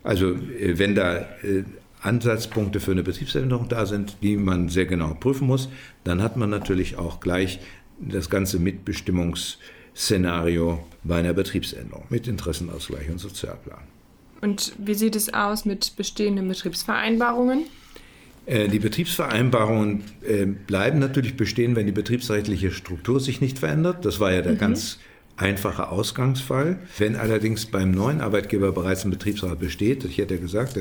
Also 0.03 0.33
äh, 0.33 0.77
wenn 0.77 0.95
da 0.95 1.19
äh, 1.43 1.63
Ansatzpunkte 2.05 2.79
für 2.79 2.91
eine 2.91 3.03
Betriebsänderung 3.03 3.67
da 3.69 3.85
sind, 3.85 4.17
die 4.21 4.37
man 4.37 4.69
sehr 4.69 4.85
genau 4.85 5.13
prüfen 5.13 5.47
muss, 5.47 5.67
dann 6.03 6.21
hat 6.21 6.37
man 6.37 6.49
natürlich 6.49 6.97
auch 6.97 7.19
gleich 7.19 7.59
das 7.99 8.29
ganze 8.29 8.59
Mitbestimmungsszenario 8.59 10.85
bei 11.03 11.17
einer 11.17 11.33
Betriebsänderung 11.33 12.05
mit 12.09 12.27
Interessenausgleich 12.27 13.09
und 13.09 13.19
Sozialplan. 13.19 13.81
Und 14.41 14.73
wie 14.77 14.93
sieht 14.93 15.15
es 15.15 15.33
aus 15.33 15.65
mit 15.65 15.95
bestehenden 15.95 16.47
Betriebsvereinbarungen? 16.47 17.63
Äh, 18.45 18.67
die 18.67 18.79
Betriebsvereinbarungen 18.79 20.03
äh, 20.21 20.45
bleiben 20.45 20.99
natürlich 20.99 21.35
bestehen, 21.35 21.75
wenn 21.75 21.87
die 21.87 21.91
betriebsrechtliche 21.91 22.71
Struktur 22.71 23.19
sich 23.19 23.41
nicht 23.41 23.59
verändert. 23.59 24.05
Das 24.05 24.19
war 24.19 24.31
ja 24.31 24.41
der 24.41 24.53
mhm. 24.53 24.59
ganz 24.59 24.99
einfache 25.37 25.89
Ausgangsfall. 25.89 26.79
Wenn 26.97 27.15
allerdings 27.15 27.65
beim 27.65 27.91
neuen 27.91 28.21
Arbeitgeber 28.21 28.71
bereits 28.71 29.03
ein 29.03 29.11
Betriebsrat 29.11 29.59
besteht, 29.59 30.05
ich 30.05 30.17
hätte 30.17 30.35
ja 30.35 30.39
gesagt, 30.39 30.77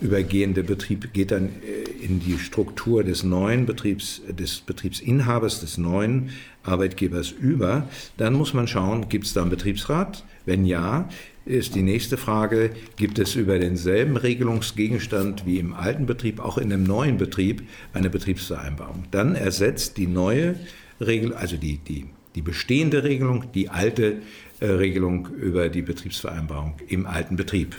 übergehende 0.00 0.64
Betrieb 0.64 1.12
geht 1.12 1.30
dann 1.30 1.48
äh, 1.48 2.04
in 2.04 2.20
die 2.20 2.38
Struktur 2.38 3.04
des 3.04 3.22
neuen 3.22 3.66
Betriebs, 3.66 4.22
des 4.28 4.60
Betriebsinhabers, 4.60 5.60
des 5.60 5.78
neuen 5.78 6.30
Arbeitgebers 6.64 7.30
über. 7.30 7.88
Dann 8.16 8.34
muss 8.34 8.54
man 8.54 8.66
schauen, 8.66 9.08
gibt 9.08 9.26
es 9.26 9.32
da 9.32 9.42
einen 9.42 9.50
Betriebsrat? 9.50 10.24
Wenn 10.44 10.64
ja, 10.64 11.08
ist 11.44 11.74
die 11.74 11.82
nächste 11.82 12.16
Frage, 12.16 12.70
gibt 12.96 13.18
es 13.18 13.34
über 13.34 13.58
denselben 13.58 14.16
Regelungsgegenstand 14.16 15.44
wie 15.46 15.58
im 15.58 15.74
alten 15.74 16.06
Betrieb, 16.06 16.40
auch 16.40 16.58
in 16.58 16.70
dem 16.70 16.84
neuen 16.84 17.16
Betrieb, 17.16 17.62
eine 17.92 18.10
Betriebsvereinbarung? 18.10 19.04
Dann 19.10 19.34
ersetzt 19.34 19.96
die 19.96 20.06
neue 20.06 20.56
Regel, 21.00 21.34
also 21.34 21.56
die, 21.56 21.78
die, 21.78 22.06
die 22.34 22.42
bestehende 22.42 23.02
Regelung, 23.04 23.44
die 23.54 23.68
alte 23.68 24.18
äh, 24.60 24.66
Regelung 24.66 25.28
über 25.28 25.68
die 25.68 25.82
Betriebsvereinbarung 25.82 26.74
im 26.88 27.06
alten 27.06 27.36
Betrieb. 27.36 27.76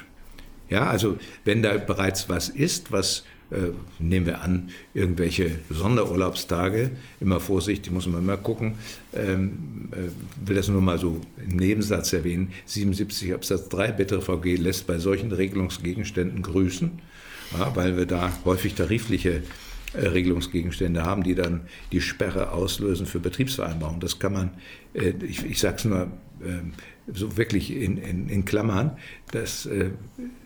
Ja, 0.73 0.87
also 0.87 1.19
wenn 1.45 1.61
da 1.61 1.77
bereits 1.77 2.29
was 2.29 2.49
ist, 2.49 2.91
was 2.91 3.25
äh, 3.51 3.73
nehmen 3.99 4.25
wir 4.25 4.41
an, 4.41 4.71
irgendwelche 4.95 5.51
Sonderurlaubstage, 5.69 6.89
immer 7.19 7.39
vorsichtig, 7.39 7.93
muss 7.93 8.07
man 8.07 8.23
immer 8.23 8.37
gucken, 8.37 8.73
ähm, 9.13 9.89
äh, 9.91 10.47
will 10.47 10.55
das 10.55 10.69
nur 10.69 10.81
mal 10.81 10.97
so 10.97 11.21
im 11.47 11.57
Nebensatz 11.57 12.11
erwähnen, 12.13 12.53
77 12.65 13.35
Absatz 13.35 13.69
3 13.69 13.91
BTVG 13.91 14.57
lässt 14.57 14.87
bei 14.87 14.97
solchen 14.97 15.31
Regelungsgegenständen 15.31 16.41
grüßen, 16.41 16.89
weil 17.75 17.95
wir 17.95 18.07
da 18.07 18.33
häufig 18.43 18.73
tarifliche 18.73 19.43
äh, 19.93 20.07
Regelungsgegenstände 20.07 21.03
haben, 21.03 21.21
die 21.21 21.35
dann 21.35 21.61
die 21.91 22.01
Sperre 22.01 22.51
auslösen 22.51 23.05
für 23.05 23.19
Betriebsvereinbarungen. 23.19 23.99
Das 23.99 24.17
kann 24.17 24.33
man, 24.33 24.49
ich, 24.95 25.45
ich 25.45 25.59
sage 25.59 25.75
es 25.77 25.85
nur 25.85 26.07
ähm, 26.43 26.73
so 27.11 27.37
wirklich 27.37 27.75
in, 27.75 27.97
in, 27.97 28.29
in 28.29 28.45
Klammern, 28.45 28.97
das 29.31 29.65
äh, 29.65 29.89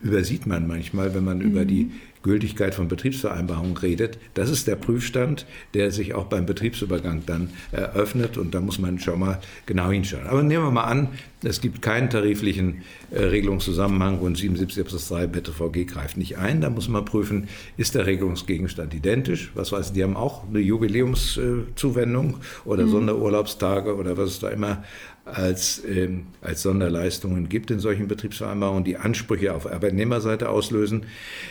übersieht 0.02 0.48
man 0.48 0.68
manchmal, 0.68 1.14
wenn 1.14 1.24
man 1.24 1.40
mhm. 1.40 1.46
über 1.46 1.66
die 1.66 1.92
Gültigkeit 2.24 2.76
von 2.76 2.88
Betriebsvereinbarungen 2.88 3.78
redet. 3.78 4.18
Das 4.34 4.50
ist 4.50 4.68
der 4.68 4.76
Prüfstand, 4.76 5.46
der 5.74 5.92
sich 5.92 6.14
auch 6.14 6.26
beim 6.26 6.46
Betriebsübergang 6.46 7.24
dann 7.26 7.52
eröffnet 7.72 8.38
und 8.38 8.54
da 8.54 8.60
muss 8.60 8.80
man 8.80 9.00
schon 9.00 9.20
mal 9.20 9.40
genau 9.66 9.92
hinschauen. 9.92 10.28
Aber 10.28 10.44
nehmen 10.44 10.66
wir 10.66 10.72
mal 10.72 10.84
an, 10.84 11.10
es 11.44 11.62
gibt 11.62 11.82
keinen 11.84 12.10
tariflichen 12.10 12.82
äh, 13.12 13.24
Regelungszusammenhang 13.24 14.20
und 14.20 14.38
77 14.38 14.82
Absatz 14.82 15.10
3 15.10 15.28
BTVG 15.28 15.86
greift 15.86 16.18
nicht 16.18 16.38
ein. 16.38 16.62
Da 16.62 16.70
muss 16.70 16.88
man 16.88 17.06
prüfen, 17.06 17.48
ist 17.78 17.94
der 17.94 18.08
Regelungsgegenstand 18.08 18.94
identisch? 18.94 19.52
Was 19.54 19.72
weiß 19.72 19.88
ich, 19.88 19.94
die 19.94 20.04
haben 20.04 20.18
auch 20.18 20.48
eine 20.48 20.60
Jubiläumszuwendung 20.60 22.38
oder 22.66 22.86
mhm. 22.86 22.90
Sonderurlaubstage 22.90 23.96
oder 23.96 24.18
was 24.18 24.32
es 24.32 24.40
da 24.40 24.50
immer 24.50 24.84
als, 25.26 25.84
ähm, 25.88 26.28
als 26.42 26.64
Sonderleistungen 26.64 27.50
gibt 27.50 27.70
in 27.70 27.80
solchen 27.80 28.08
Betriebsvereinbarungen, 28.08 28.84
die 28.84 28.98
Ansprüche 28.98 29.54
auf 29.54 29.72
Arbeitnehmerseite 29.72 30.50
auslösen. 30.50 31.06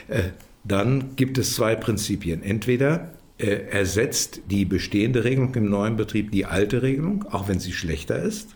Äh, 0.08 0.22
dann 0.64 1.14
gibt 1.14 1.38
es 1.38 1.54
zwei 1.54 1.76
Prinzipien. 1.76 2.42
Entweder 2.42 3.12
äh, 3.38 3.68
ersetzt 3.70 4.40
die 4.50 4.64
bestehende 4.64 5.22
Regelung 5.22 5.54
im 5.54 5.68
neuen 5.70 5.96
Betrieb 5.96 6.32
die 6.32 6.44
alte 6.46 6.82
Regelung, 6.82 7.24
auch 7.30 7.46
wenn 7.48 7.60
sie 7.60 7.72
schlechter 7.72 8.20
ist. 8.20 8.55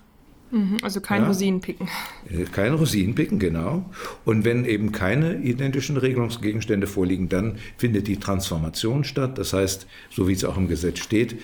Mhm, 0.50 0.78
also 0.82 1.00
kein 1.00 1.22
ja. 1.22 1.28
Rosinenpicken. 1.28 1.88
Äh, 2.28 2.44
kein 2.44 2.74
Rosinenpicken, 2.74 3.38
genau. 3.38 3.88
Und 4.24 4.44
wenn 4.44 4.64
eben 4.64 4.92
keine 4.92 5.36
identischen 5.36 5.96
Regelungsgegenstände 5.96 6.86
vorliegen, 6.86 7.28
dann 7.28 7.58
findet 7.76 8.08
die 8.08 8.18
Transformation 8.18 9.04
statt. 9.04 9.38
Das 9.38 9.52
heißt, 9.52 9.86
so 10.10 10.28
wie 10.28 10.32
es 10.32 10.44
auch 10.44 10.56
im 10.56 10.68
Gesetz 10.68 10.98
steht, 10.98 11.36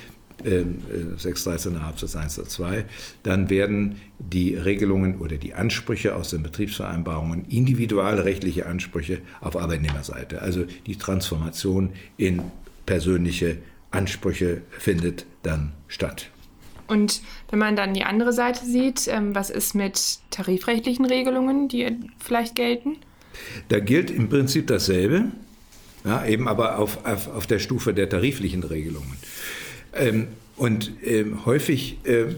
613 0.44 1.74
äh, 1.74 1.78
Absatz 1.78 2.14
1 2.14 2.38
oder 2.38 2.48
2, 2.48 2.84
dann 3.22 3.48
werden 3.48 3.96
die 4.18 4.54
Regelungen 4.54 5.18
oder 5.18 5.36
die 5.36 5.54
Ansprüche 5.54 6.14
aus 6.14 6.30
den 6.30 6.42
Betriebsvereinbarungen 6.42 7.46
individualrechtliche 7.46 8.66
Ansprüche 8.66 9.20
auf 9.40 9.56
Arbeitnehmerseite. 9.56 10.42
Also 10.42 10.64
die 10.86 10.96
Transformation 10.96 11.90
in 12.18 12.42
persönliche 12.84 13.58
Ansprüche 13.90 14.62
findet 14.78 15.26
dann 15.42 15.72
statt. 15.88 16.30
Und 16.88 17.22
wenn 17.50 17.58
man 17.58 17.76
dann 17.76 17.94
die 17.94 18.04
andere 18.04 18.32
Seite 18.32 18.64
sieht, 18.64 19.08
ähm, 19.08 19.34
was 19.34 19.50
ist 19.50 19.74
mit 19.74 20.18
tarifrechtlichen 20.30 21.04
Regelungen, 21.04 21.68
die 21.68 21.96
vielleicht 22.18 22.54
gelten? 22.54 22.96
Da 23.68 23.80
gilt 23.80 24.10
im 24.10 24.28
Prinzip 24.28 24.66
dasselbe, 24.66 25.26
ja, 26.04 26.24
eben 26.26 26.48
aber 26.48 26.78
auf, 26.78 27.04
auf, 27.04 27.28
auf 27.28 27.46
der 27.46 27.58
Stufe 27.58 27.92
der 27.92 28.08
tariflichen 28.08 28.62
Regelungen. 28.62 29.16
Ähm, 29.92 30.28
und 30.56 30.92
ähm, 31.04 31.44
häufig 31.44 31.98
äh, 32.04 32.34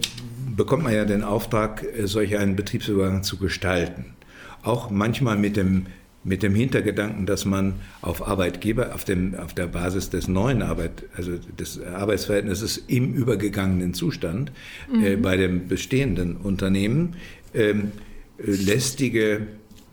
bekommt 0.55 0.83
man 0.83 0.93
ja 0.93 1.05
den 1.05 1.23
Auftrag, 1.23 1.83
äh, 1.83 2.05
solch 2.05 2.37
einen 2.37 2.55
Betriebsübergang 2.55 3.23
zu 3.23 3.37
gestalten. 3.37 4.13
Auch 4.61 4.89
manchmal 4.89 5.37
mit 5.37 5.55
dem, 5.55 5.85
mit 6.23 6.43
dem 6.43 6.53
Hintergedanken, 6.53 7.25
dass 7.25 7.45
man 7.45 7.75
auf 8.01 8.27
Arbeitgeber, 8.27 8.93
auf, 8.93 9.05
dem, 9.05 9.35
auf 9.35 9.53
der 9.53 9.67
Basis 9.67 10.09
des 10.09 10.27
neuen 10.27 10.61
Arbeit, 10.61 11.03
also 11.15 11.31
des 11.57 11.81
Arbeitsverhältnisses 11.81 12.83
im 12.87 13.13
übergegangenen 13.13 13.93
Zustand 13.93 14.51
äh, 14.91 14.95
mhm. 14.95 15.05
äh, 15.05 15.15
bei 15.15 15.37
dem 15.37 15.67
bestehenden 15.67 16.35
Unternehmen 16.35 17.15
ähm, 17.53 17.91
lästige, 18.37 19.47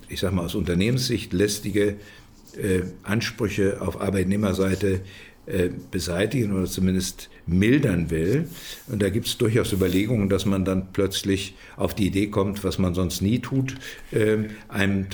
ich 0.08 0.20
sage 0.20 0.34
mal 0.34 0.44
aus 0.44 0.54
Unternehmenssicht, 0.54 1.32
lästige 1.32 1.96
äh, 2.56 2.82
Ansprüche 3.02 3.80
auf 3.80 4.00
Arbeitnehmerseite 4.00 5.00
äh, 5.46 5.70
beseitigen 5.92 6.52
oder 6.52 6.66
zumindest 6.66 7.30
mildern 7.46 8.10
will. 8.10 8.48
Und 8.88 9.00
da 9.00 9.10
gibt 9.10 9.28
es 9.28 9.38
durchaus 9.38 9.72
Überlegungen, 9.72 10.28
dass 10.28 10.44
man 10.44 10.64
dann 10.64 10.92
plötzlich 10.92 11.54
auf 11.76 11.94
die 11.94 12.08
Idee 12.08 12.26
kommt, 12.26 12.64
was 12.64 12.78
man 12.78 12.94
sonst 12.94 13.22
nie 13.22 13.38
tut, 13.38 13.76
äh, 14.10 14.38
einem 14.68 15.08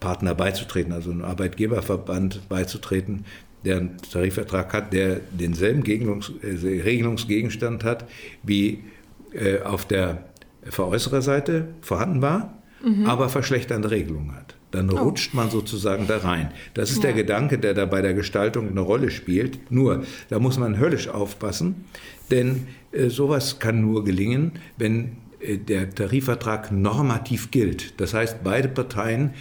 Tarifpartner 0.00 0.34
beizutreten, 0.34 0.92
also 0.92 1.10
einem 1.10 1.24
Arbeitgeberverband 1.24 2.48
beizutreten, 2.48 3.24
der 3.64 3.78
einen 3.78 3.96
Tarifvertrag 3.98 4.72
hat, 4.72 4.92
der 4.92 5.20
denselben 5.30 5.82
Gegnungs 5.82 6.32
äh, 6.42 6.82
Regelungsgegenstand 6.82 7.84
hat, 7.84 8.08
wie 8.42 8.84
äh, 9.32 9.60
auf 9.60 9.84
der 9.84 10.24
Veräußererseite 10.62 11.68
vorhanden 11.80 12.22
war, 12.22 12.62
mhm. 12.84 13.06
aber 13.06 13.28
verschlechternde 13.28 13.90
Regelungen 13.90 14.34
hat. 14.34 14.54
Dann 14.70 14.90
oh. 14.90 14.98
rutscht 14.98 15.34
man 15.34 15.50
sozusagen 15.50 16.06
da 16.06 16.18
rein. 16.18 16.52
Das 16.74 16.90
ist 16.90 16.98
ja. 16.98 17.04
der 17.04 17.14
Gedanke, 17.14 17.58
der 17.58 17.74
da 17.74 17.86
bei 17.86 18.02
der 18.02 18.14
Gestaltung 18.14 18.68
eine 18.68 18.80
Rolle 18.80 19.10
spielt. 19.10 19.70
Nur, 19.72 20.04
da 20.28 20.38
muss 20.38 20.58
man 20.58 20.78
höllisch 20.78 21.08
aufpassen, 21.08 21.86
denn 22.30 22.68
äh, 22.92 23.08
sowas 23.08 23.58
kann 23.58 23.80
nur 23.80 24.04
gelingen, 24.04 24.52
wenn 24.76 25.16
äh, 25.40 25.56
der 25.56 25.90
Tarifvertrag 25.90 26.70
normativ 26.70 27.50
gilt. 27.50 28.00
Das 28.00 28.14
heißt, 28.14 28.38
beide 28.44 28.68
Parteien 28.68 29.32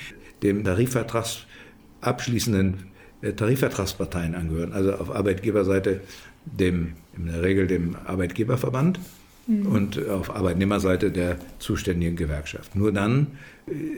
dem 0.44 0.64
Tarifvertrags 0.64 1.46
abschließenden 2.02 2.86
äh, 3.22 3.34
Tarifvertragsparteien 3.34 4.36
angehören. 4.36 4.74
Also 4.74 4.94
auf 4.94 5.14
Arbeitgeberseite 5.14 6.02
dem, 6.46 6.94
in 7.18 7.28
der 7.28 7.42
Regel 7.42 7.68
dem 7.68 7.96
Arbeitgeberverband 8.06 9.00
mhm. 9.48 9.66
und 9.66 10.10
auf 10.10 10.34
Arbeitnehmerseite 10.34 11.12
der 11.12 11.38
zuständigen 11.60 12.16
Gewerkschaft. 12.16 12.76
Nur 12.76 12.92
dann 12.92 13.28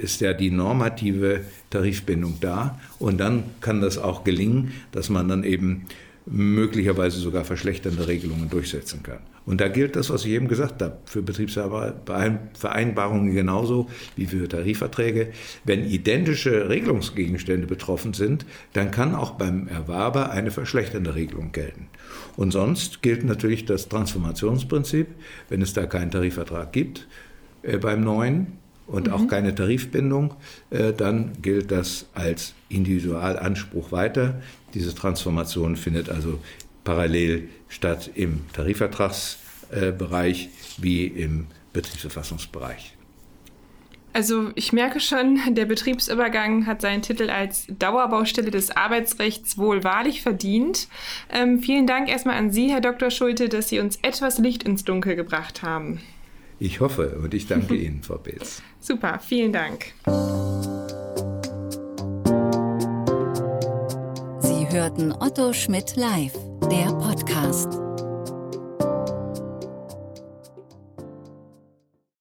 ist 0.01 0.21
ja 0.21 0.33
die 0.33 0.51
normative 0.51 1.41
Tarifbindung 1.69 2.37
da 2.41 2.79
und 2.97 3.19
dann 3.19 3.43
kann 3.61 3.81
das 3.81 3.97
auch 3.97 4.23
gelingen, 4.23 4.71
dass 4.91 5.09
man 5.09 5.27
dann 5.27 5.43
eben 5.43 5.85
möglicherweise 6.25 7.19
sogar 7.19 7.43
verschlechternde 7.45 8.07
Regelungen 8.07 8.49
durchsetzen 8.49 9.03
kann. 9.03 9.19
Und 9.49 9.59
da 9.61 9.67
gilt 9.67 9.95
das, 9.95 10.11
was 10.11 10.25
ich 10.25 10.31
eben 10.33 10.47
gesagt 10.47 10.83
habe, 10.83 10.99
für 11.05 11.23
Betriebsvereinbarungen 11.23 13.33
genauso 13.33 13.89
wie 14.15 14.27
für 14.27 14.47
Tarifverträge. 14.47 15.31
Wenn 15.63 15.89
identische 15.89 16.69
Regelungsgegenstände 16.69 17.65
betroffen 17.65 18.13
sind, 18.13 18.45
dann 18.73 18.91
kann 18.91 19.15
auch 19.15 19.31
beim 19.31 19.67
Erwerber 19.67 20.29
eine 20.29 20.51
verschlechternde 20.51 21.15
Regelung 21.15 21.51
gelten. 21.51 21.87
Und 22.37 22.51
sonst 22.51 23.01
gilt 23.01 23.23
natürlich 23.23 23.65
das 23.65 23.89
Transformationsprinzip, 23.89 25.07
wenn 25.49 25.63
es 25.63 25.73
da 25.73 25.87
keinen 25.87 26.11
Tarifvertrag 26.11 26.71
gibt 26.71 27.07
äh, 27.63 27.79
beim 27.79 28.01
neuen 28.01 28.59
und 28.85 29.07
mhm. 29.07 29.13
auch 29.13 29.27
keine 29.27 29.55
Tarifbindung, 29.55 30.35
äh, 30.69 30.93
dann 30.93 31.31
gilt 31.41 31.71
das 31.71 32.05
als 32.13 32.53
Individualanspruch 32.69 33.91
weiter. 33.91 34.43
Diese 34.75 34.93
Transformation 34.93 35.75
findet 35.75 36.07
also 36.07 36.37
parallel 36.83 37.49
statt 37.67 38.11
im 38.15 38.41
Tarifvertragsbereich 38.53 40.45
äh, 40.45 40.49
wie 40.77 41.05
im 41.05 41.47
Betriebsverfassungsbereich. 41.73 42.95
Also 44.11 44.49
ich 44.55 44.73
merke 44.73 44.99
schon, 44.99 45.39
der 45.51 45.65
Betriebsübergang 45.65 46.65
hat 46.65 46.81
seinen 46.81 47.03
Titel 47.03 47.29
als 47.29 47.67
Dauerbaustelle 47.69 48.49
des 48.49 48.71
Arbeitsrechts 48.71 49.57
wohl 49.57 49.83
wahrlich 49.83 50.21
verdient. 50.21 50.87
Ähm, 51.31 51.59
vielen 51.59 51.85
Dank 51.85 52.09
erstmal 52.09 52.35
an 52.35 52.51
Sie, 52.51 52.69
Herr 52.69 52.81
Dr. 52.81 53.11
Schulte, 53.11 53.49
dass 53.49 53.69
Sie 53.69 53.79
uns 53.79 53.99
etwas 54.01 54.39
Licht 54.39 54.63
ins 54.63 54.83
Dunkel 54.83 55.15
gebracht 55.15 55.61
haben. 55.61 56.01
Ich 56.59 56.79
hoffe 56.79 57.19
und 57.23 57.33
ich 57.33 57.47
danke 57.47 57.75
Ihnen, 57.75 58.03
Frau 58.03 58.17
Beetz. 58.17 58.61
Super, 58.79 59.19
vielen 59.19 59.53
Dank. 59.53 59.93
Sie 64.41 64.67
hörten 64.69 65.13
Otto 65.13 65.53
Schmidt 65.53 65.95
live, 65.95 66.33
der 66.67 66.93
Podcast. 66.93 67.88